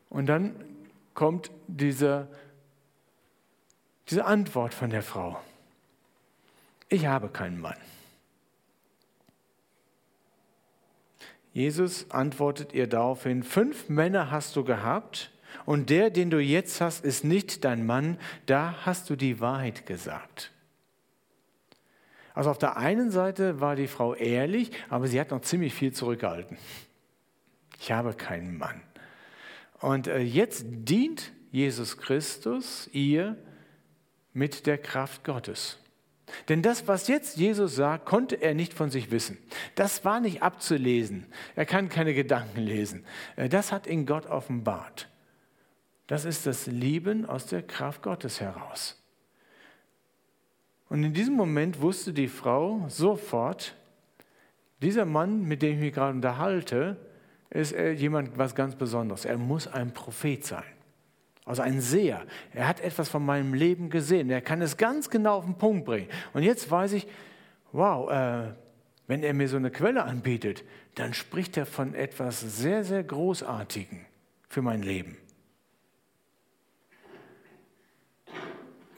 Und 0.08 0.26
dann 0.26 0.54
kommt 1.14 1.50
diese, 1.66 2.28
diese 4.08 4.24
Antwort 4.24 4.74
von 4.74 4.90
der 4.90 5.02
Frau. 5.02 5.40
Ich 6.88 7.06
habe 7.06 7.28
keinen 7.28 7.60
Mann. 7.60 7.76
Jesus 11.52 12.10
antwortet 12.10 12.72
ihr 12.72 12.86
daraufhin, 12.86 13.42
fünf 13.42 13.88
Männer 13.88 14.30
hast 14.30 14.54
du 14.54 14.64
gehabt 14.64 15.30
und 15.66 15.90
der, 15.90 16.10
den 16.10 16.30
du 16.30 16.38
jetzt 16.38 16.80
hast, 16.80 17.04
ist 17.04 17.24
nicht 17.24 17.64
dein 17.64 17.84
Mann, 17.84 18.18
da 18.46 18.74
hast 18.84 19.10
du 19.10 19.16
die 19.16 19.40
Wahrheit 19.40 19.86
gesagt. 19.86 20.52
Also 22.34 22.50
auf 22.50 22.58
der 22.58 22.76
einen 22.76 23.10
Seite 23.10 23.60
war 23.60 23.74
die 23.74 23.88
Frau 23.88 24.14
ehrlich, 24.14 24.70
aber 24.88 25.08
sie 25.08 25.20
hat 25.20 25.30
noch 25.30 25.42
ziemlich 25.42 25.74
viel 25.74 25.92
zurückgehalten. 25.92 26.56
Ich 27.78 27.90
habe 27.90 28.14
keinen 28.14 28.56
Mann. 28.56 28.80
Und 29.80 30.06
äh, 30.06 30.18
jetzt 30.20 30.64
dient 30.68 31.32
Jesus 31.50 31.96
Christus 31.96 32.88
ihr 32.92 33.36
mit 34.32 34.66
der 34.66 34.78
Kraft 34.78 35.24
Gottes. 35.24 35.78
Denn 36.48 36.62
das, 36.62 36.86
was 36.86 37.08
jetzt 37.08 37.38
Jesus 37.38 37.74
sagt, 37.74 38.06
konnte 38.06 38.36
er 38.36 38.54
nicht 38.54 38.72
von 38.72 38.90
sich 38.90 39.10
wissen. 39.10 39.38
Das 39.74 40.04
war 40.04 40.20
nicht 40.20 40.42
abzulesen. 40.42 41.26
Er 41.56 41.66
kann 41.66 41.88
keine 41.88 42.14
Gedanken 42.14 42.60
lesen. 42.60 43.04
Äh, 43.36 43.48
das 43.48 43.72
hat 43.72 43.86
ihn 43.86 44.06
Gott 44.06 44.26
offenbart. 44.26 45.08
Das 46.06 46.24
ist 46.24 46.46
das 46.46 46.66
Lieben 46.66 47.24
aus 47.24 47.46
der 47.46 47.62
Kraft 47.62 48.02
Gottes 48.02 48.40
heraus. 48.40 49.00
Und 50.88 51.04
in 51.04 51.14
diesem 51.14 51.34
Moment 51.34 51.80
wusste 51.80 52.12
die 52.12 52.28
Frau 52.28 52.84
sofort, 52.88 53.76
dieser 54.82 55.04
Mann, 55.04 55.44
mit 55.44 55.62
dem 55.62 55.74
ich 55.74 55.80
mich 55.80 55.94
gerade 55.94 56.14
unterhalte, 56.14 56.96
ist 57.50 57.72
jemand 57.72 58.38
was 58.38 58.54
ganz 58.54 58.76
Besonderes. 58.76 59.24
Er 59.24 59.36
muss 59.36 59.66
ein 59.66 59.92
Prophet 59.92 60.44
sein. 60.44 60.64
Also 61.44 61.62
ein 61.62 61.80
Seher. 61.80 62.24
Er 62.54 62.68
hat 62.68 62.80
etwas 62.80 63.08
von 63.08 63.24
meinem 63.24 63.54
Leben 63.54 63.90
gesehen. 63.90 64.30
Er 64.30 64.40
kann 64.40 64.62
es 64.62 64.76
ganz 64.76 65.10
genau 65.10 65.38
auf 65.38 65.44
den 65.44 65.56
Punkt 65.56 65.84
bringen. 65.84 66.08
Und 66.32 66.44
jetzt 66.44 66.70
weiß 66.70 66.92
ich, 66.92 67.08
wow, 67.72 68.10
äh, 68.10 68.54
wenn 69.08 69.24
er 69.24 69.34
mir 69.34 69.48
so 69.48 69.56
eine 69.56 69.70
Quelle 69.70 70.04
anbietet, 70.04 70.62
dann 70.94 71.12
spricht 71.14 71.56
er 71.56 71.66
von 71.66 71.94
etwas 71.94 72.40
sehr, 72.40 72.84
sehr 72.84 73.02
Großartigem 73.02 73.98
für 74.48 74.62
mein 74.62 74.82
Leben. 74.82 75.16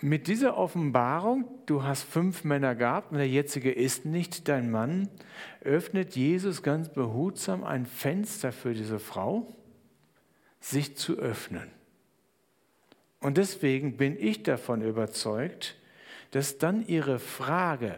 Mit 0.02 0.26
dieser 0.26 0.56
Offenbarung, 0.56 1.48
du 1.66 1.84
hast 1.84 2.02
fünf 2.02 2.44
Männer 2.44 2.74
gehabt 2.74 3.12
und 3.12 3.18
der 3.18 3.28
jetzige 3.28 3.70
ist 3.70 4.04
nicht 4.04 4.48
dein 4.48 4.70
Mann, 4.70 5.08
öffnet 5.62 6.16
Jesus 6.16 6.62
ganz 6.62 6.88
behutsam 6.88 7.62
ein 7.62 7.86
Fenster 7.86 8.52
für 8.52 8.74
diese 8.74 8.98
Frau, 8.98 9.46
sich 10.60 10.96
zu 10.96 11.18
öffnen. 11.18 11.70
Und 13.20 13.38
deswegen 13.38 13.96
bin 13.96 14.16
ich 14.18 14.42
davon 14.42 14.82
überzeugt, 14.82 15.76
dass 16.32 16.58
dann 16.58 16.86
ihre 16.86 17.18
Frage, 17.20 17.96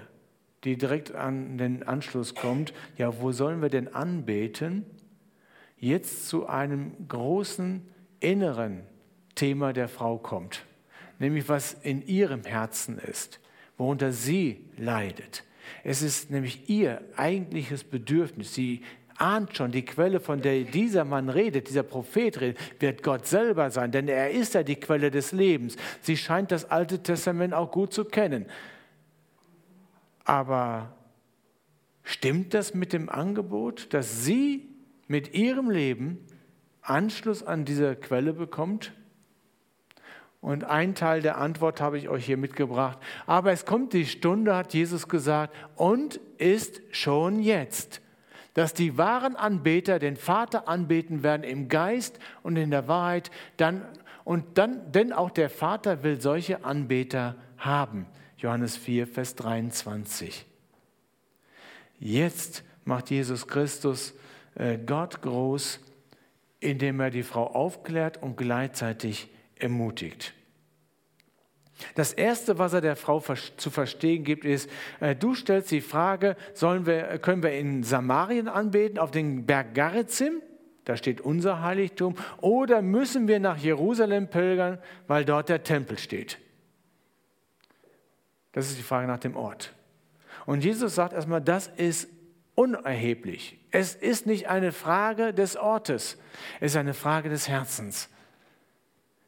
die 0.65 0.77
direkt 0.77 1.15
an 1.15 1.57
den 1.57 1.83
Anschluss 1.83 2.35
kommt, 2.35 2.75
ja, 2.99 3.21
wo 3.21 3.33
sollen 3.33 3.63
wir 3.63 3.71
denn 3.71 3.95
anbeten, 3.95 4.85
jetzt 5.79 6.29
zu 6.29 6.47
einem 6.47 7.09
großen 7.09 7.89
inneren 8.21 8.83
Thema 9.35 9.73
der 9.73 9.89
Frau 9.89 10.19
kommt 10.19 10.65
nämlich 11.25 11.49
was 11.49 11.73
in 11.73 12.07
ihrem 12.07 12.45
Herzen 12.45 12.99
ist, 12.99 13.41
worunter 13.79 14.13
sie 14.13 14.65
leidet. 14.77 15.45
Es 15.83 16.03
ist 16.03 16.31
nämlich 16.31 16.69
ihr 16.69 17.01
eigentliches 17.17 17.85
Bedürfnis. 17.85 18.55
Sie 18.55 18.83
ahnt 19.17 19.57
schon, 19.57 19.73
die 19.73 19.85
Quelle, 19.85 20.21
von 20.21 20.43
der 20.43 20.63
dieser 20.65 21.05
Mann 21.05 21.29
redet, 21.29 21.69
dieser 21.69 21.83
Prophet 21.83 22.41
redet, 22.41 22.59
wird 22.81 23.03
Gott 23.03 23.27
selber 23.27 23.71
sein, 23.71 23.91
denn 23.91 24.09
er 24.09 24.31
ist 24.31 24.55
ja 24.55 24.63
die 24.63 24.77
Quelle 24.77 25.11
des 25.11 25.33
Lebens. 25.33 25.77
Sie 26.03 26.17
scheint 26.17 26.53
das 26.53 26.71
Alte 26.71 27.03
Testament 27.03 27.55
auch 27.55 27.71
gut 27.71 27.93
zu 27.95 28.05
kennen. 28.05 28.47
Aber 30.25 30.95
stimmt 32.03 32.55
das 32.55 32.75
mit 32.75 32.93
dem 32.93 33.09
Angebot, 33.09 33.93
dass 33.95 34.25
sie 34.25 34.69
mit 35.07 35.35
ihrem 35.35 35.71
Leben 35.71 36.19
Anschluss 36.83 37.43
an 37.43 37.65
diese 37.65 37.97
Quelle 37.97 38.35
bekommt? 38.35 38.93
Und 40.45 40.65
ein 40.65 40.95
Teil 40.95 41.23
der 41.23 41.39
Antwort 41.39 41.81
habe 41.81 41.97
ich 41.97 42.11
euch 42.11 42.27
hier 42.27 42.37
mitgebracht. 42.37 42.99
Aber 43.25 43.51
es 43.51 43.65
kommt 43.65 43.95
die 43.95 44.05
Stunde, 44.05 44.55
hat 44.55 44.75
Jesus 44.75 45.09
gesagt, 45.09 45.55
und 45.75 46.21
ist 46.37 46.83
schon 46.91 47.41
jetzt, 47.41 48.03
dass 48.53 48.75
die 48.75 48.99
wahren 48.99 49.37
Anbeter 49.37 49.99
den 49.99 50.17
Vater 50.17 50.69
anbeten 50.69 51.23
werden 51.23 51.45
im 51.45 51.69
Geist 51.69 52.19
und 52.43 52.57
in 52.57 52.71
der 52.71 52.89
Wahrheit. 52.89 53.31
Dann, 53.57 53.87
und 54.23 54.59
dann, 54.59 54.93
denn 54.93 55.15
auch 55.15 55.31
der 55.31 55.49
Vater 55.49 56.03
will 56.03 56.21
solche 56.21 56.63
Anbeter 56.63 57.37
haben. 57.57 58.05
Johannes 58.37 58.77
4, 58.77 59.07
Vers 59.07 59.37
23. 59.37 60.45
Jetzt 61.99 62.65
macht 62.85 63.09
Jesus 63.09 63.47
Christus 63.47 64.13
äh, 64.57 64.77
Gott 64.77 65.23
groß, 65.23 65.81
indem 66.61 67.01
er 67.01 67.09
die 67.09 67.23
Frau 67.23 67.47
aufklärt 67.47 68.23
und 68.23 68.37
gleichzeitig 68.37 69.31
ermutigt. 69.57 70.35
Das 71.95 72.13
Erste, 72.13 72.59
was 72.59 72.73
er 72.73 72.81
der 72.81 72.97
Frau 72.97 73.21
zu 73.21 73.71
verstehen 73.71 74.25
gibt, 74.25 74.45
ist, 74.45 74.71
äh, 75.01 75.17
du 75.17 75.35
stellst 75.35 75.71
die 75.71 75.81
Frage, 75.81 76.37
sollen 76.55 76.87
wir, 76.87 77.19
können 77.19 77.43
wir 77.43 77.53
in 77.53 77.83
Samarien 77.83 78.49
anbeten, 78.49 78.99
auf 78.99 79.11
den 79.11 79.45
Berg 79.45 79.75
Garizim, 79.75 80.41
da 80.85 80.97
steht 80.97 81.21
unser 81.21 81.63
Heiligtum, 81.63 82.15
oder 82.41 82.83
müssen 82.83 83.27
wir 83.27 83.41
nach 83.41 83.57
Jerusalem 83.57 84.29
pilgern, 84.29 84.79
weil 85.07 85.25
dort 85.25 85.49
der 85.49 85.63
Tempel 85.63 85.99
steht? 85.99 86.39
Das 88.53 88.69
ist 88.69 88.79
die 88.79 88.83
Frage 88.83 89.09
nach 89.09 89.19
dem 89.19 89.35
Ort. 89.35 89.75
Und 90.47 90.63
Jesus 90.63 90.95
sagt 90.95 91.13
erstmal, 91.13 91.41
das 91.41 91.69
ist 91.77 92.09
unerheblich. 92.55 93.59
Es 93.71 93.95
ist 93.95 94.27
nicht 94.27 94.49
eine 94.49 94.71
Frage 94.71 95.35
des 95.35 95.57
Ortes, 95.57 96.19
es 96.61 96.73
ist 96.73 96.77
eine 96.77 96.95
Frage 96.95 97.29
des 97.29 97.49
Herzens. 97.49 98.09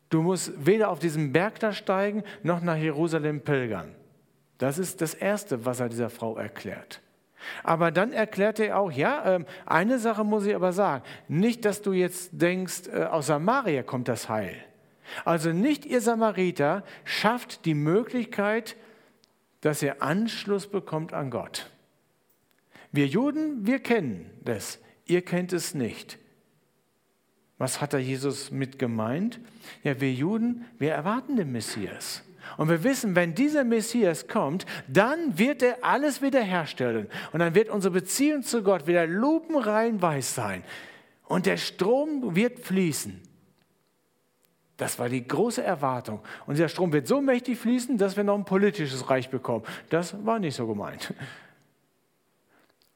Du 0.09 0.23
musst 0.23 0.53
weder 0.64 0.90
auf 0.90 0.99
diesen 0.99 1.33
Berg 1.33 1.59
da 1.59 1.73
steigen, 1.73 2.23
noch 2.42 2.61
nach 2.61 2.77
Jerusalem 2.77 3.40
pilgern. 3.40 3.95
Das 4.59 4.79
ist 4.79 5.01
das 5.01 5.14
Erste, 5.14 5.64
was 5.64 5.81
er 5.81 5.88
dieser 5.88 6.11
Frau 6.11 6.37
erklärt. 6.37 7.01
Aber 7.62 7.90
dann 7.90 8.12
erklärt 8.12 8.59
er 8.59 8.79
auch, 8.79 8.90
ja, 8.90 9.35
ähm, 9.35 9.47
eine 9.66 9.99
Sache 9.99 10.25
muss 10.25 10.47
ich 10.47 10.55
aber 10.55 10.73
sagen. 10.73 11.05
Nicht, 11.29 11.64
dass 11.64 11.83
du 11.83 11.92
jetzt 11.92 12.31
denkst, 12.33 12.88
äh, 12.92 13.05
aus 13.05 13.27
Samaria 13.27 13.83
kommt 13.83 14.09
das 14.09 14.29
Heil. 14.29 14.57
Also 15.25 15.53
nicht 15.53 15.87
ihr 15.87 16.01
Samariter 16.01 16.83
schafft 17.05 17.64
die 17.64 17.75
Möglichkeit, 17.75 18.77
dass 19.61 19.83
ihr 19.83 20.03
Anschluss 20.03 20.66
bekommt 20.66 21.12
an 21.12 21.31
Gott. 21.31 21.71
Wir 22.92 23.07
Juden, 23.07 23.66
wir 23.66 23.81
kennen 23.81 24.31
das. 24.45 24.81
Ihr 25.05 25.23
kennt 25.23 25.53
es 25.53 25.75
nicht. 25.75 26.19
Was 27.59 27.81
hat 27.81 27.95
da 27.95 27.99
Jesus 27.99 28.51
mit 28.51 28.79
gemeint? 28.79 29.40
Ja, 29.83 30.01
wir 30.01 30.12
Juden, 30.12 30.66
wir 30.79 30.92
erwarten 30.92 31.37
den 31.37 31.53
Messias. 31.53 32.23
Und 32.57 32.69
wir 32.69 32.85
wissen, 32.85 33.16
wenn 33.16 33.35
dieser 33.35 33.64
Messias 33.64 34.29
kommt, 34.29 34.66
dann 34.88 35.38
wird 35.38 35.62
er 35.62 35.79
alles 35.83 36.23
wiederherstellen. 36.23 37.09
Und 37.33 37.40
dann 37.40 37.55
wird 37.55 37.69
unsere 37.69 37.92
Beziehung 37.92 38.42
zu 38.42 38.62
Gott 38.62 38.87
wieder 38.87 39.07
lupenrein 39.07 40.01
weiß 40.01 40.35
sein. 40.35 40.62
Und 41.25 41.47
der 41.47 41.57
Strom 41.57 42.37
wird 42.37 42.61
fließen. 42.61 43.21
Das 44.77 44.99
war 44.99 45.09
die 45.09 45.27
große 45.27 45.62
Erwartung. 45.62 46.21
Und 46.47 46.55
dieser 46.55 46.69
Strom 46.69 46.92
wird 46.92 47.09
so 47.09 47.21
mächtig 47.21 47.59
fließen, 47.59 47.97
dass 47.97 48.16
wir 48.16 48.25
noch 48.25 48.37
ein 48.37 48.45
politisches 48.45 49.09
Reich 49.09 49.31
bekommen. 49.31 49.64
Das 49.88 50.25
war 50.25 50.38
nicht 50.38 50.55
so 50.55 50.66
gemeint. 50.66 51.14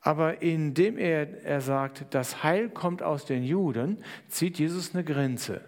Aber 0.01 0.43
indem 0.43 0.97
er, 0.97 1.45
er 1.45 1.61
sagt, 1.61 2.07
das 2.11 2.43
Heil 2.43 2.71
kommt 2.71 3.03
aus 3.03 3.27
den 3.27 3.45
Juden, 3.45 4.03
zieht 4.29 4.59
Jesus 4.59 4.95
eine 4.95 5.05
Grenze. 5.05 5.61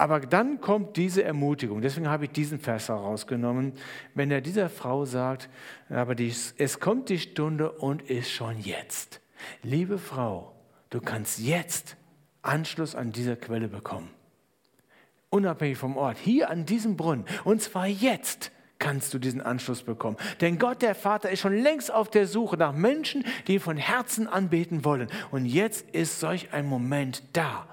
Aber 0.00 0.20
dann 0.20 0.60
kommt 0.60 0.96
diese 0.96 1.24
Ermutigung. 1.24 1.82
Deswegen 1.82 2.08
habe 2.08 2.24
ich 2.24 2.30
diesen 2.30 2.58
Vers 2.58 2.88
herausgenommen. 2.88 3.74
Wenn 4.14 4.30
er 4.30 4.40
dieser 4.40 4.70
Frau 4.70 5.04
sagt, 5.04 5.50
aber 5.90 6.14
dies, 6.14 6.54
es 6.56 6.80
kommt 6.80 7.08
die 7.08 7.18
Stunde 7.18 7.72
und 7.72 8.02
ist 8.02 8.30
schon 8.30 8.58
jetzt. 8.60 9.20
Liebe 9.62 9.98
Frau, 9.98 10.54
du 10.88 11.00
kannst 11.00 11.40
jetzt 11.40 11.96
Anschluss 12.40 12.94
an 12.94 13.12
dieser 13.12 13.36
Quelle 13.36 13.68
bekommen. 13.68 14.08
Unabhängig 15.28 15.76
vom 15.76 15.96
Ort, 15.96 16.18
hier 16.18 16.50
an 16.50 16.64
diesem 16.64 16.96
Brunnen. 16.96 17.24
Und 17.44 17.60
zwar 17.60 17.86
jetzt 17.86 18.52
kannst 18.80 19.14
du 19.14 19.20
diesen 19.20 19.40
Anschluss 19.40 19.82
bekommen. 19.82 20.16
Denn 20.40 20.58
Gott, 20.58 20.82
der 20.82 20.96
Vater, 20.96 21.30
ist 21.30 21.38
schon 21.38 21.56
längst 21.56 21.92
auf 21.92 22.10
der 22.10 22.26
Suche 22.26 22.56
nach 22.56 22.72
Menschen, 22.72 23.24
die 23.46 23.54
ihn 23.54 23.60
von 23.60 23.76
Herzen 23.76 24.26
anbeten 24.26 24.84
wollen. 24.84 25.08
Und 25.30 25.46
jetzt 25.46 25.88
ist 25.90 26.18
solch 26.18 26.52
ein 26.52 26.66
Moment 26.66 27.22
da. 27.32 27.68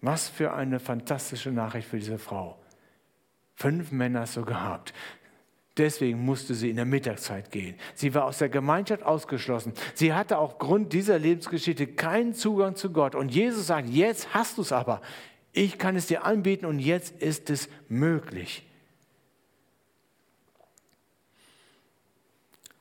Was 0.00 0.28
für 0.28 0.54
eine 0.54 0.80
fantastische 0.80 1.50
Nachricht 1.50 1.88
für 1.88 1.98
diese 1.98 2.18
Frau. 2.18 2.58
Fünf 3.54 3.90
Männer 3.90 4.24
du 4.34 4.44
gehabt. 4.44 4.94
Deswegen 5.76 6.24
musste 6.24 6.54
sie 6.54 6.70
in 6.70 6.76
der 6.76 6.86
Mittagszeit 6.86 7.50
gehen. 7.50 7.74
Sie 7.94 8.14
war 8.14 8.24
aus 8.24 8.38
der 8.38 8.48
Gemeinschaft 8.48 9.02
ausgeschlossen. 9.02 9.74
Sie 9.94 10.14
hatte 10.14 10.38
aufgrund 10.38 10.92
dieser 10.94 11.18
Lebensgeschichte 11.18 11.86
keinen 11.86 12.32
Zugang 12.32 12.76
zu 12.76 12.92
Gott. 12.92 13.14
Und 13.14 13.28
Jesus 13.34 13.66
sagt, 13.66 13.88
jetzt 13.88 14.32
hast 14.32 14.56
du 14.56 14.62
es 14.62 14.72
aber. 14.72 15.02
Ich 15.52 15.78
kann 15.78 15.96
es 15.96 16.06
dir 16.06 16.24
anbieten 16.24 16.66
und 16.66 16.78
jetzt 16.78 17.20
ist 17.20 17.50
es 17.50 17.68
möglich. 17.88 18.65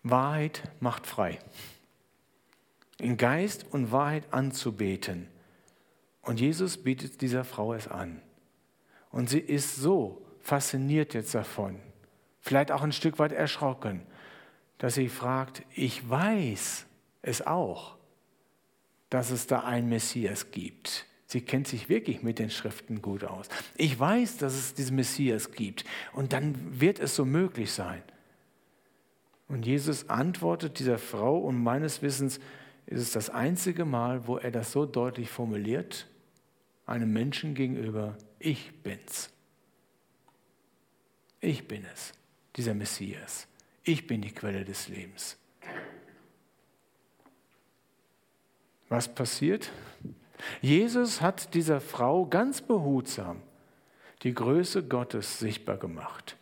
Wahrheit 0.06 0.62
macht 0.80 1.08
frei. 1.08 1.40
In 3.00 3.18
Geist 3.18 3.66
und 3.72 3.92
Wahrheit 3.92 4.32
anzubeten. 4.32 5.28
Und 6.22 6.40
Jesus 6.40 6.78
bietet 6.78 7.22
dieser 7.22 7.44
Frau 7.44 7.74
es 7.74 7.88
an. 7.88 8.22
Und 9.10 9.30
sie 9.30 9.40
ist 9.40 9.76
so 9.76 10.26
fasziniert 10.42 11.16
jetzt 11.16 11.34
davon, 11.34 11.80
vielleicht 12.40 12.72
auch 12.72 12.84
ein 12.84 12.92
Stück 12.92 13.18
weit 13.18 13.32
erschrocken, 13.32 14.06
dass 14.78 14.94
sie 14.94 15.10
fragt, 15.10 15.64
ich 15.74 16.08
weiß 16.08 16.86
es 17.24 17.46
auch, 17.46 17.98
dass 19.10 19.32
es 19.32 19.48
da 19.48 19.62
einen 19.62 19.90
Messias 19.90 20.52
gibt. 20.52 21.08
Sie 21.26 21.42
kennt 21.42 21.68
sich 21.68 21.90
wirklich 21.90 22.22
mit 22.22 22.38
den 22.38 22.52
Schriften 22.52 23.02
gut 23.02 23.24
aus. 23.24 23.50
Ich 23.76 24.00
weiß, 24.00 24.38
dass 24.38 24.54
es 24.54 24.76
diesen 24.76 24.98
Messias 24.98 25.52
gibt. 25.52 25.84
Und 26.14 26.34
dann 26.34 26.80
wird 26.80 27.00
es 27.00 27.16
so 27.16 27.26
möglich 27.26 27.72
sein. 27.72 28.04
Und 29.48 29.66
Jesus 29.66 30.10
antwortet 30.10 30.80
dieser 30.80 30.98
Frau 30.98 31.38
und 31.38 31.62
meines 31.62 32.02
Wissens 32.02 32.40
ist 32.88 33.02
es 33.02 33.12
das 33.12 33.30
einzige 33.30 33.86
Mal, 33.86 34.28
wo 34.28 34.38
er 34.38 34.52
das 34.52 34.72
so 34.72 34.86
deutlich 34.86 35.30
formuliert, 35.30 36.08
einem 36.86 37.12
Menschen 37.12 37.56
gegenüber, 37.56 38.18
ich 38.40 38.84
bin's. 38.84 39.32
Ich 41.42 41.68
bin 41.68 41.86
es, 41.94 42.14
dieser 42.56 42.74
Messias. 42.74 43.48
Ich 43.84 44.08
bin 44.08 44.22
die 44.22 44.32
Quelle 44.32 44.66
des 44.66 44.88
Lebens. 44.88 45.38
Was 48.90 49.14
passiert? 49.14 49.72
Jesus 50.62 51.22
hat 51.22 51.54
dieser 51.54 51.82
Frau 51.82 52.26
ganz 52.26 52.62
behutsam 52.62 53.42
die 54.24 54.34
Größe 54.34 54.84
Gottes 54.84 55.40
sichtbar 55.40 55.78
gemacht 55.78 56.36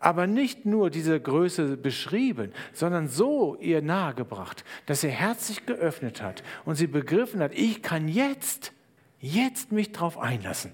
aber 0.00 0.26
nicht 0.26 0.64
nur 0.64 0.90
diese 0.90 1.20
Größe 1.20 1.76
beschrieben, 1.76 2.52
sondern 2.72 3.08
so 3.08 3.56
ihr 3.56 3.82
nahegebracht, 3.82 4.64
dass 4.86 5.02
ihr 5.02 5.10
Herz 5.10 5.48
sich 5.48 5.66
geöffnet 5.66 6.22
hat 6.22 6.42
und 6.64 6.76
sie 6.76 6.86
begriffen 6.86 7.40
hat, 7.40 7.52
ich 7.54 7.82
kann 7.82 8.06
jetzt, 8.08 8.72
jetzt 9.18 9.72
mich 9.72 9.92
drauf 9.92 10.18
einlassen. 10.18 10.72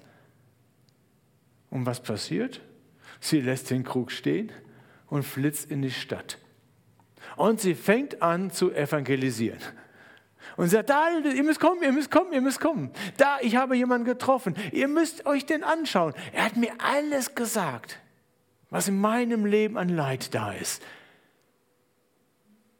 Und 1.70 1.86
was 1.86 2.02
passiert? 2.02 2.60
Sie 3.20 3.40
lässt 3.40 3.70
den 3.70 3.84
Krug 3.84 4.12
stehen 4.12 4.52
und 5.06 5.22
flitzt 5.22 5.70
in 5.70 5.80
die 5.80 5.90
Stadt. 5.90 6.38
Und 7.36 7.60
sie 7.60 7.74
fängt 7.74 8.20
an 8.22 8.50
zu 8.50 8.72
evangelisieren. 8.72 9.58
Und 10.56 10.68
sagt, 10.68 10.90
da, 10.90 11.08
ihr 11.18 11.42
müsst 11.42 11.58
kommen, 11.58 11.82
ihr 11.82 11.90
müsst 11.90 12.10
kommen, 12.10 12.32
ihr 12.32 12.42
müsst 12.42 12.60
kommen. 12.60 12.92
Da, 13.16 13.38
ich 13.40 13.56
habe 13.56 13.76
jemanden 13.76 14.04
getroffen. 14.04 14.54
Ihr 14.72 14.88
müsst 14.88 15.24
euch 15.24 15.46
den 15.46 15.64
anschauen. 15.64 16.12
Er 16.32 16.44
hat 16.44 16.56
mir 16.56 16.72
alles 16.78 17.34
gesagt 17.34 17.98
was 18.74 18.88
in 18.88 19.00
meinem 19.00 19.46
Leben 19.46 19.78
an 19.78 19.88
Leid 19.88 20.34
da 20.34 20.50
ist. 20.52 20.82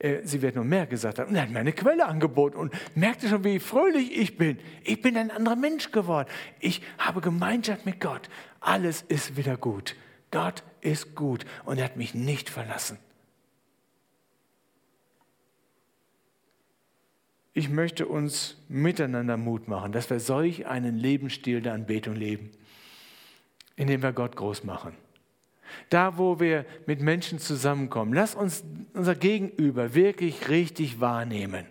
Äh, 0.00 0.22
sie 0.24 0.42
wird 0.42 0.57
nur 0.57 0.64
mehr 0.64 0.88
gesagt 0.88 1.20
haben. 1.20 1.28
Und 1.28 1.37
er 1.37 1.42
hat 1.42 1.50
mir 1.50 1.61
eine 1.61 1.72
Quelle 1.72 2.07
angeboten 2.07 2.57
und 2.57 2.74
merkte 2.96 3.28
schon, 3.28 3.44
wie 3.44 3.61
fröhlich 3.61 4.11
ich 4.11 4.37
bin. 4.37 4.59
Ich 4.83 5.00
bin 5.02 5.16
ein 5.16 5.30
anderer 5.30 5.54
Mensch 5.54 5.92
geworden. 5.92 6.28
Ich 6.59 6.83
habe 6.98 7.20
Gemeinschaft 7.20 7.87
mit 7.87 8.00
Gott. 8.00 8.28
Alles 8.59 9.02
ist 9.02 9.37
wieder 9.37 9.57
gut. 9.57 9.94
Gott 10.33 10.64
ist 10.80 11.14
gut 11.14 11.46
und 11.64 11.78
er 11.78 11.85
hat 11.85 11.96
mich 11.96 12.12
nicht 12.12 12.50
verlassen. 12.50 12.98
Ich 17.52 17.68
möchte 17.68 18.09
uns 18.09 18.57
miteinander 18.68 19.37
Mut 19.37 19.68
machen, 19.68 19.92
dass 19.92 20.11
wir 20.11 20.18
solch 20.18 20.66
einen 20.66 20.98
Lebensstil 20.98 21.61
der 21.61 21.74
Anbetung 21.74 22.16
leben, 22.16 22.50
indem 23.76 24.02
wir 24.02 24.12
Gott 24.12 24.35
groß 24.35 24.64
machen. 24.64 24.96
Da, 25.90 26.18
wo 26.18 26.40
wir 26.40 26.64
mit 26.87 27.00
Menschen 27.00 27.38
zusammenkommen, 27.38 28.12
lass 28.12 28.34
uns 28.34 28.64
unser 28.94 29.14
Gegenüber 29.14 29.94
wirklich 29.94 30.48
richtig 30.48 31.00
wahrnehmen. 31.00 31.66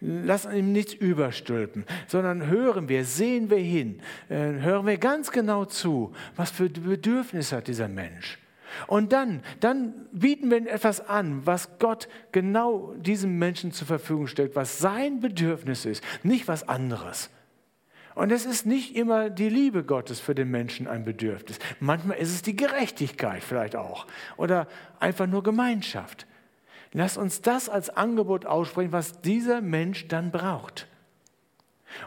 Lass 0.00 0.44
ihm 0.44 0.72
nichts 0.72 0.92
überstülpen, 0.92 1.84
sondern 2.08 2.46
hören 2.46 2.88
wir, 2.88 3.04
sehen 3.04 3.48
wir 3.48 3.58
hin, 3.58 4.00
äh, 4.28 4.34
hören 4.34 4.86
wir 4.86 4.98
ganz 4.98 5.30
genau 5.30 5.64
zu, 5.64 6.12
was 6.36 6.50
für 6.50 6.68
Bedürfnisse 6.68 7.56
hat 7.56 7.68
dieser 7.68 7.88
Mensch. 7.88 8.38
Und 8.86 9.12
dann, 9.12 9.42
dann 9.60 9.94
bieten 10.12 10.50
wir 10.50 10.58
ihm 10.58 10.66
etwas 10.66 11.08
an, 11.08 11.46
was 11.46 11.78
Gott 11.78 12.08
genau 12.32 12.94
diesem 12.96 13.38
Menschen 13.38 13.72
zur 13.72 13.86
Verfügung 13.86 14.26
stellt, 14.26 14.56
was 14.56 14.78
sein 14.78 15.20
Bedürfnis 15.20 15.84
ist, 15.84 16.02
nicht 16.22 16.48
was 16.48 16.68
anderes. 16.68 17.30
Und 18.14 18.30
es 18.30 18.46
ist 18.46 18.64
nicht 18.64 18.94
immer 18.94 19.28
die 19.28 19.48
Liebe 19.48 19.82
Gottes 19.82 20.20
für 20.20 20.34
den 20.34 20.50
Menschen 20.50 20.86
ein 20.86 21.04
Bedürfnis. 21.04 21.58
Manchmal 21.80 22.18
ist 22.18 22.30
es 22.30 22.42
die 22.42 22.54
Gerechtigkeit 22.54 23.42
vielleicht 23.42 23.74
auch 23.74 24.06
oder 24.36 24.68
einfach 25.00 25.26
nur 25.26 25.42
Gemeinschaft. 25.42 26.26
Lass 26.92 27.16
uns 27.16 27.42
das 27.42 27.68
als 27.68 27.90
Angebot 27.90 28.46
aussprechen, 28.46 28.92
was 28.92 29.20
dieser 29.20 29.60
Mensch 29.60 30.06
dann 30.06 30.30
braucht. 30.30 30.86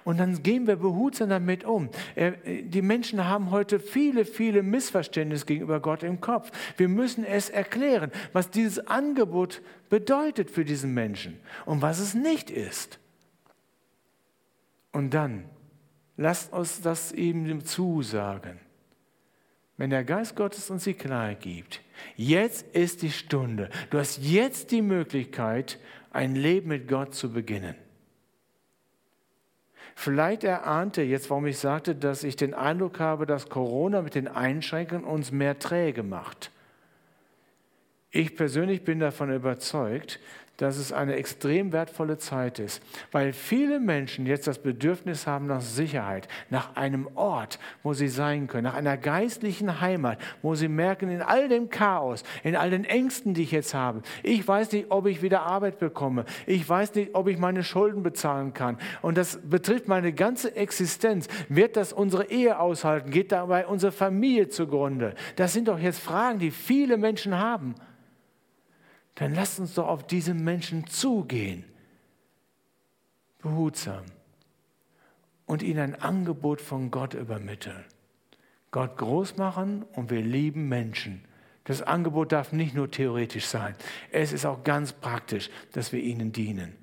Und 0.03 0.17
dann 0.17 0.43
gehen 0.43 0.67
wir 0.67 0.77
behutsam 0.77 1.29
damit 1.29 1.63
um. 1.63 1.89
Die 2.15 2.81
Menschen 2.81 3.25
haben 3.25 3.51
heute 3.51 3.79
viele, 3.79 4.25
viele 4.25 4.63
Missverständnisse 4.63 5.45
gegenüber 5.45 5.79
Gott 5.81 6.03
im 6.03 6.21
Kopf. 6.21 6.51
Wir 6.77 6.87
müssen 6.87 7.25
es 7.25 7.49
erklären, 7.49 8.11
was 8.33 8.49
dieses 8.49 8.85
Angebot 8.87 9.61
bedeutet 9.89 10.51
für 10.51 10.65
diesen 10.65 10.93
Menschen 10.93 11.39
und 11.65 11.81
was 11.81 11.99
es 11.99 12.13
nicht 12.13 12.49
ist. 12.49 12.99
Und 14.91 15.13
dann 15.13 15.45
Lasst 16.17 16.51
uns 16.51 16.81
das 16.81 17.11
ihm 17.11 17.63
zusagen. 17.63 18.59
Wenn 19.77 19.91
der 19.91 20.03
Geist 20.03 20.35
Gottes 20.35 20.71
uns 20.71 20.85
die 20.85 20.95
Klarheit 20.95 21.41
gibt, 21.41 21.81
jetzt 22.15 22.65
ist 22.75 23.03
die 23.03 23.11
Stunde. 23.11 23.69
Du 23.91 23.99
hast 23.99 24.17
jetzt 24.23 24.71
die 24.71 24.81
Möglichkeit, 24.81 25.79
ein 26.11 26.35
Leben 26.35 26.69
mit 26.69 26.87
Gott 26.87 27.13
zu 27.13 27.31
beginnen. 27.31 27.75
Vielleicht 29.93 30.43
erahnte 30.43 31.03
jetzt, 31.03 31.29
warum 31.29 31.45
ich 31.45 31.59
sagte, 31.59 31.95
dass 31.95 32.23
ich 32.23 32.35
den 32.35 32.53
Eindruck 32.53 32.99
habe, 32.99 33.25
dass 33.25 33.49
Corona 33.49 34.01
mit 34.01 34.15
den 34.15 34.27
Einschränkungen 34.27 35.05
uns 35.05 35.31
mehr 35.31 35.59
träge 35.59 36.03
macht. 36.03 36.51
Ich 38.09 38.35
persönlich 38.35 38.83
bin 38.83 38.99
davon 38.99 39.31
überzeugt, 39.31 40.19
dass 40.57 40.77
es 40.77 40.91
eine 40.91 41.15
extrem 41.15 41.71
wertvolle 41.71 42.17
Zeit 42.17 42.59
ist, 42.59 42.81
weil 43.11 43.31
viele 43.31 43.79
Menschen 43.79 44.25
jetzt 44.25 44.47
das 44.47 44.59
Bedürfnis 44.59 45.27
haben 45.27 45.45
nach 45.45 45.61
Sicherheit, 45.61 46.27
nach 46.49 46.75
einem 46.75 47.07
Ort, 47.15 47.59
wo 47.83 47.93
sie 47.93 48.07
sein 48.07 48.47
können, 48.47 48.63
nach 48.63 48.73
einer 48.73 48.97
geistlichen 48.97 49.79
Heimat, 49.81 50.19
wo 50.41 50.55
sie 50.55 50.67
merken, 50.67 51.09
in 51.09 51.21
all 51.21 51.47
dem 51.47 51.69
Chaos, 51.69 52.23
in 52.43 52.55
all 52.55 52.71
den 52.71 52.85
Ängsten, 52.85 53.35
die 53.35 53.43
ich 53.43 53.51
jetzt 53.51 53.73
habe, 53.73 54.01
ich 54.23 54.47
weiß 54.47 54.71
nicht, 54.71 54.87
ob 54.89 55.05
ich 55.05 55.21
wieder 55.21 55.43
Arbeit 55.43 55.77
bekomme, 55.79 56.25
ich 56.47 56.67
weiß 56.67 56.95
nicht, 56.95 57.13
ob 57.13 57.27
ich 57.27 57.37
meine 57.37 57.63
Schulden 57.63 58.01
bezahlen 58.01 58.53
kann 58.53 58.77
und 59.01 59.17
das 59.17 59.39
betrifft 59.43 59.87
meine 59.87 60.11
ganze 60.11 60.55
Existenz. 60.55 61.27
Wird 61.49 61.77
das 61.77 61.93
unsere 61.93 62.29
Ehe 62.31 62.59
aushalten? 62.59 63.11
Geht 63.11 63.31
dabei 63.31 63.67
unsere 63.67 63.91
Familie 63.91 64.49
zugrunde? 64.49 65.13
Das 65.35 65.53
sind 65.53 65.67
doch 65.67 65.79
jetzt 65.79 65.99
Fragen, 65.99 66.39
die 66.39 66.51
viele 66.51 66.97
Menschen 66.97 67.37
haben 67.37 67.75
dann 69.17 69.33
lasst 69.33 69.59
uns 69.59 69.73
doch 69.73 69.87
auf 69.87 70.05
diese 70.05 70.33
Menschen 70.33 70.85
zugehen, 70.87 71.65
behutsam, 73.39 74.05
und 75.47 75.63
ihnen 75.63 75.79
ein 75.79 76.01
Angebot 76.01 76.61
von 76.61 76.91
Gott 76.91 77.13
übermitteln. 77.13 77.83
Gott 78.69 78.97
groß 78.97 79.37
machen 79.37 79.83
und 79.93 80.11
wir 80.11 80.21
lieben 80.21 80.67
Menschen. 80.67 81.23
Das 81.63 81.81
Angebot 81.81 82.31
darf 82.31 82.51
nicht 82.51 82.75
nur 82.75 82.91
theoretisch 82.91 83.45
sein, 83.45 83.75
es 84.11 84.33
ist 84.33 84.45
auch 84.45 84.63
ganz 84.63 84.93
praktisch, 84.93 85.49
dass 85.71 85.91
wir 85.91 86.01
ihnen 86.01 86.31
dienen. 86.31 86.75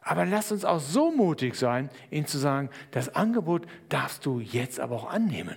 Aber 0.00 0.24
lasst 0.24 0.50
uns 0.50 0.64
auch 0.64 0.80
so 0.80 1.12
mutig 1.12 1.54
sein, 1.54 1.88
ihnen 2.10 2.26
zu 2.26 2.38
sagen, 2.38 2.70
das 2.90 3.14
Angebot 3.14 3.66
darfst 3.90 4.26
du 4.26 4.40
jetzt 4.40 4.80
aber 4.80 4.96
auch 4.96 5.10
annehmen. 5.10 5.56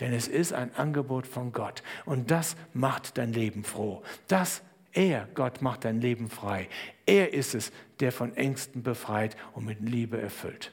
Denn 0.00 0.12
es 0.12 0.26
ist 0.26 0.52
ein 0.52 0.74
Angebot 0.74 1.26
von 1.26 1.52
Gott 1.52 1.82
und 2.06 2.30
das 2.30 2.56
macht 2.72 3.18
dein 3.18 3.32
Leben 3.32 3.62
froh. 3.62 4.02
Das 4.26 4.62
er, 4.92 5.28
Gott, 5.34 5.62
macht 5.62 5.84
dein 5.84 6.00
Leben 6.00 6.28
frei. 6.28 6.68
Er 7.06 7.32
ist 7.32 7.54
es, 7.54 7.72
der 8.00 8.12
von 8.12 8.36
Ängsten 8.36 8.82
befreit 8.82 9.36
und 9.54 9.64
mit 9.64 9.80
Liebe 9.80 10.20
erfüllt. 10.20 10.72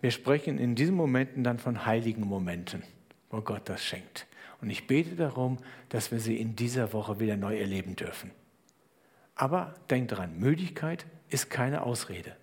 Wir 0.00 0.10
sprechen 0.10 0.58
in 0.58 0.74
diesen 0.74 0.96
Momenten 0.96 1.44
dann 1.44 1.58
von 1.58 1.86
heiligen 1.86 2.26
Momenten, 2.26 2.82
wo 3.30 3.40
Gott 3.40 3.68
das 3.68 3.84
schenkt. 3.84 4.26
Und 4.60 4.70
ich 4.70 4.86
bete 4.86 5.14
darum, 5.14 5.58
dass 5.90 6.10
wir 6.10 6.20
sie 6.20 6.36
in 6.36 6.56
dieser 6.56 6.92
Woche 6.92 7.20
wieder 7.20 7.36
neu 7.36 7.58
erleben 7.58 7.96
dürfen. 7.96 8.30
Aber 9.34 9.74
denkt 9.90 10.12
daran, 10.12 10.38
Müdigkeit 10.38 11.06
ist 11.28 11.50
keine 11.50 11.82
Ausrede, 11.82 12.36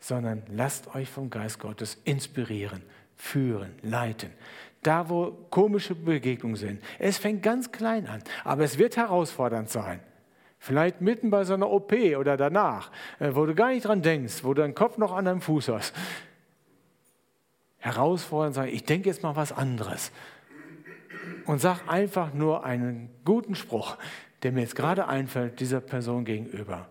sondern 0.00 0.42
lasst 0.48 0.94
euch 0.94 1.08
vom 1.08 1.30
Geist 1.30 1.58
Gottes 1.58 1.98
inspirieren, 2.04 2.82
führen, 3.16 3.74
leiten 3.82 4.30
da 4.86 5.08
wo 5.08 5.32
komische 5.50 5.94
Begegnungen 5.94 6.56
sind. 6.56 6.82
Es 6.98 7.18
fängt 7.18 7.42
ganz 7.42 7.72
klein 7.72 8.06
an, 8.06 8.22
aber 8.44 8.64
es 8.64 8.78
wird 8.78 8.96
herausfordernd 8.96 9.68
sein. 9.68 10.00
Vielleicht 10.58 11.00
mitten 11.00 11.28
bei 11.28 11.44
so 11.44 11.54
einer 11.54 11.70
OP 11.70 11.92
oder 11.92 12.36
danach, 12.38 12.90
äh, 13.18 13.34
wo 13.34 13.44
du 13.44 13.54
gar 13.54 13.70
nicht 13.70 13.84
dran 13.84 14.00
denkst, 14.00 14.44
wo 14.44 14.54
du 14.54 14.62
deinen 14.62 14.74
Kopf 14.74 14.96
noch 14.96 15.12
an 15.12 15.26
deinem 15.26 15.42
Fuß 15.42 15.68
hast. 15.68 15.94
Herausfordernd 17.78 18.54
sein, 18.54 18.68
ich 18.68 18.84
denke 18.84 19.10
jetzt 19.10 19.22
mal 19.22 19.36
was 19.36 19.52
anderes. 19.52 20.10
Und 21.44 21.60
sag 21.60 21.86
einfach 21.86 22.32
nur 22.32 22.64
einen 22.64 23.10
guten 23.26 23.54
Spruch, 23.54 23.98
der 24.42 24.52
mir 24.52 24.62
jetzt 24.62 24.74
gerade 24.74 25.06
einfällt, 25.06 25.60
dieser 25.60 25.80
Person 25.80 26.24
gegenüber. 26.24 26.88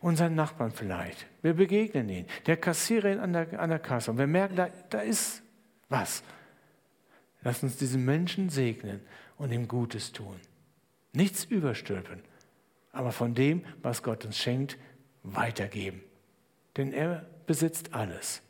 Unseren 0.00 0.36
Nachbarn 0.36 0.70
vielleicht. 0.70 1.26
Wir 1.42 1.54
begegnen 1.54 2.08
ihn. 2.08 2.26
Der 2.46 2.56
Kassiererin 2.56 3.18
an 3.18 3.32
der, 3.32 3.58
an 3.58 3.70
der 3.70 3.78
Kasse. 3.80 4.12
Und 4.12 4.18
wir 4.18 4.26
merken, 4.26 4.54
da, 4.54 4.68
da 4.90 5.00
ist 5.00 5.42
was. 5.88 6.22
Lass 7.44 7.62
uns 7.62 7.76
diesen 7.76 8.04
Menschen 8.04 8.48
segnen 8.48 9.00
und 9.36 9.52
ihm 9.52 9.68
Gutes 9.68 10.12
tun. 10.12 10.40
Nichts 11.12 11.44
überstülpen, 11.44 12.20
aber 12.90 13.12
von 13.12 13.34
dem, 13.34 13.64
was 13.82 14.02
Gott 14.02 14.24
uns 14.24 14.38
schenkt, 14.38 14.78
weitergeben. 15.22 16.02
Denn 16.76 16.92
er 16.92 17.26
besitzt 17.46 17.94
alles. 17.94 18.40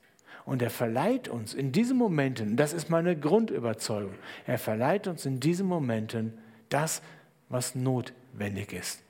Und 0.47 0.63
er 0.63 0.71
verleiht 0.71 1.29
uns 1.29 1.55
in 1.55 1.73
diesen 1.73 1.97
Momenten, 1.97 2.57
das 2.57 2.73
ist 2.73 2.91
meine 2.91 3.19
Grundüberzeugung, 3.19 4.15
er 4.47 4.59
verleiht 4.59 5.07
uns 5.07 5.25
in 5.27 5.41
diesen 5.41 5.67
Momenten 5.67 6.39
das, 6.69 7.03
was 7.49 7.75
notwendig 7.75 8.73
ist. 8.73 9.03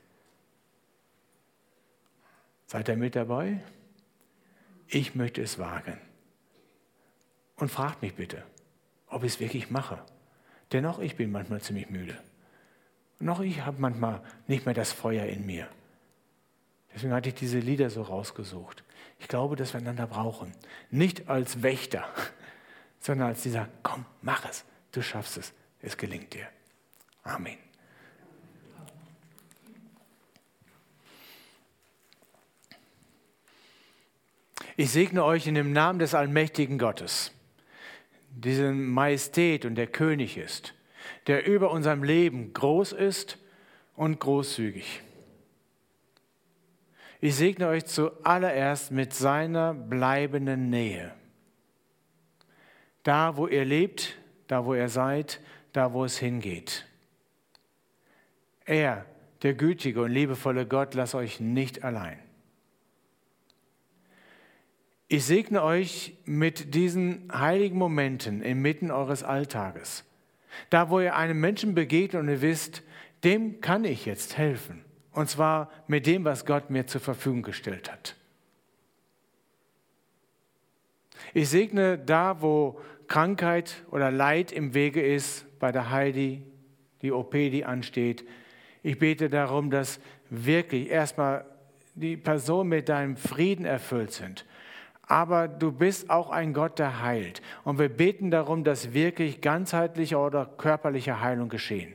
Seid 2.67 2.89
ihr 2.89 2.97
mit 2.97 3.17
dabei? 3.17 3.61
Ich 4.89 5.15
möchte 5.15 5.43
es 5.43 5.59
wagen. 5.59 5.99
Und 7.57 7.71
fragt 7.71 8.03
mich 8.03 8.15
bitte, 8.15 8.45
ob 9.15 9.23
ich 9.23 9.35
es 9.35 9.41
wirklich 9.41 9.71
mache. 9.71 10.03
Dennoch, 10.73 10.99
ich 10.99 11.17
bin 11.17 11.31
manchmal 11.31 11.61
ziemlich 11.61 11.89
müde. 11.89 12.19
Noch 13.21 13.41
ich 13.41 13.65
habe 13.65 13.81
manchmal 13.81 14.21
nicht 14.49 14.67
mehr 14.67 14.75
das 14.75 14.93
Feuer 14.93 15.27
in 15.27 15.47
mir. 15.47 15.69
Deswegen 16.93 17.13
hatte 17.13 17.29
ich 17.29 17.37
diese 17.37 17.59
Lieder 17.61 17.91
so 17.91 18.03
rausgesucht. 18.03 18.83
Ich 19.21 19.29
glaube, 19.29 19.55
dass 19.55 19.73
wir 19.73 19.81
einander 19.81 20.07
brauchen. 20.07 20.53
Nicht 20.91 21.29
als 21.29 21.63
Wächter, 21.63 22.05
sondern 23.01 23.29
als 23.29 23.43
dieser, 23.43 23.69
komm, 23.83 24.05
mach 24.21 24.49
es, 24.49 24.65
du 24.91 25.01
schaffst 25.01 25.37
es, 25.37 25.53
es 25.81 25.97
gelingt 25.97 26.35
dir. 26.35 26.49
Amen. 27.23 27.59
Ich 34.77 34.91
segne 34.91 35.25
euch 35.25 35.47
in 35.47 35.55
dem 35.55 35.73
Namen 35.73 36.01
des 36.01 36.15
allmächtigen 36.15 36.79
Gottes 36.79 37.34
diese 38.37 38.73
Majestät 38.73 39.65
und 39.65 39.77
der 39.77 39.87
König 39.87 40.37
ist, 40.37 40.75
der 41.27 41.47
über 41.47 41.71
unserem 41.71 42.03
Leben 42.03 42.53
groß 42.53 42.93
ist 42.93 43.39
und 43.97 44.21
großzügig. 44.21 45.03
Ich 47.21 47.37
segne 47.37 47.69
euch 47.69 47.87
zuallererst 47.87 48.91
mit 48.91 49.15
seiner 49.15 49.73
bleibenden 49.73 50.69
Nähe. 50.69 51.13
Da, 53.03 53.37
wo 53.37 53.47
ihr 53.47 53.65
lebt, 53.65 54.19
da, 54.47 54.65
wo 54.65 54.75
ihr 54.75 54.89
seid, 54.89 55.41
da, 55.73 55.93
wo 55.93 56.05
es 56.05 56.19
hingeht. 56.19 56.87
Er, 58.67 59.07
der 59.43 59.55
gütige 59.55 60.03
und 60.03 60.11
liebevolle 60.11 60.67
Gott, 60.67 60.95
lasst 60.95 61.15
euch 61.15 61.41
nicht 61.41 61.85
allein. 61.85 62.19
Ich 65.15 65.27
segne 65.27 65.63
euch 65.63 66.13
mit 66.25 66.75
diesen 66.75 67.31
heiligen 67.33 67.79
Momenten 67.79 68.43
inmitten 68.43 68.91
eures 68.91 69.23
Alltages. 69.23 70.03
Da, 70.71 70.91
wo 70.91 70.99
ihr 70.99 71.15
einem 71.15 71.39
Menschen 71.39 71.73
begegnet 71.73 72.21
und 72.21 72.29
ihr 72.29 72.43
wisst, 72.43 72.83
dem 73.23 73.61
kann 73.61 73.85
ich 73.85 74.07
jetzt 74.07 74.39
helfen. 74.39 74.85
Und 75.13 75.31
zwar 75.31 75.71
mit 75.87 76.07
dem, 76.07 76.25
was 76.25 76.47
Gott 76.47 76.69
mir 76.69 76.89
zur 76.89 77.01
Verfügung 77.01 77.43
gestellt 77.43 77.93
hat. 77.93 78.17
Ich 81.33 81.49
segne 81.49 81.97
da, 81.97 82.43
wo 82.43 82.81
Krankheit 83.07 83.85
oder 83.93 84.11
Leid 84.11 84.51
im 84.51 84.75
Wege 84.75 85.01
ist, 85.01 85.47
bei 85.61 85.71
der 85.71 85.93
Heidi, 85.93 86.43
die 87.03 87.13
OP, 87.13 87.31
die 87.31 87.65
ansteht. 87.65 88.27
Ich 88.83 88.99
bete 88.99 89.29
darum, 89.31 89.71
dass 89.71 90.01
wirklich 90.29 90.91
erstmal 90.91 91.45
die 91.95 92.17
Personen 92.17 92.71
mit 92.71 92.89
deinem 92.89 93.17
Frieden 93.17 93.65
erfüllt 93.65 94.11
sind 94.11 94.45
aber 95.07 95.49
du 95.49 95.73
bist 95.73 96.11
auch 96.11 96.31
ein 96.31 96.53
Gott, 96.53 96.79
der 96.79 97.03
heilt. 97.03 97.43
Und 97.65 97.79
wir 97.79 97.89
beten 97.89 98.31
darum, 98.31 98.65
dass 98.65 98.93
wirklich 98.93 99.41
ganzheitliche 99.41 100.19
oder 100.19 100.47
körperliche 100.47 101.21
Heilung 101.21 101.49
geschehen. 101.49 101.95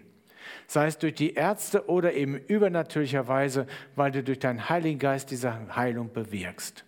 Sei 0.68 0.88
es 0.88 0.98
durch 0.98 1.16
die 1.16 1.34
Ärzte 1.34 1.90
oder 1.90 2.14
eben 2.14 2.36
übernatürlicherweise, 2.36 3.66
weil 3.96 4.12
du 4.12 4.24
durch 4.24 4.40
deinen 4.40 4.70
Heiligen 4.70 5.00
Geist 5.00 5.32
diese 5.32 5.76
Heilung 5.76 6.14
bewirkst. 6.14 6.86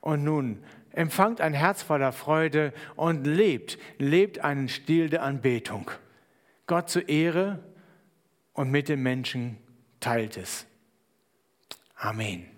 Und 0.00 0.24
nun 0.24 0.64
empfangt 0.90 1.40
ein 1.40 1.54
Herz 1.54 1.82
voller 1.82 2.12
Freude 2.12 2.72
und 2.96 3.24
lebt, 3.26 3.78
lebt 3.98 4.40
einen 4.40 4.68
Stil 4.68 5.08
der 5.08 5.22
Anbetung. 5.22 5.90
Gott 6.66 6.88
zur 6.88 7.08
Ehre 7.08 7.62
und 8.52 8.70
mit 8.70 8.88
den 8.88 9.02
Menschen 9.02 9.58
teilt 10.00 10.36
es. 10.36 10.66
Amen. 11.94 12.57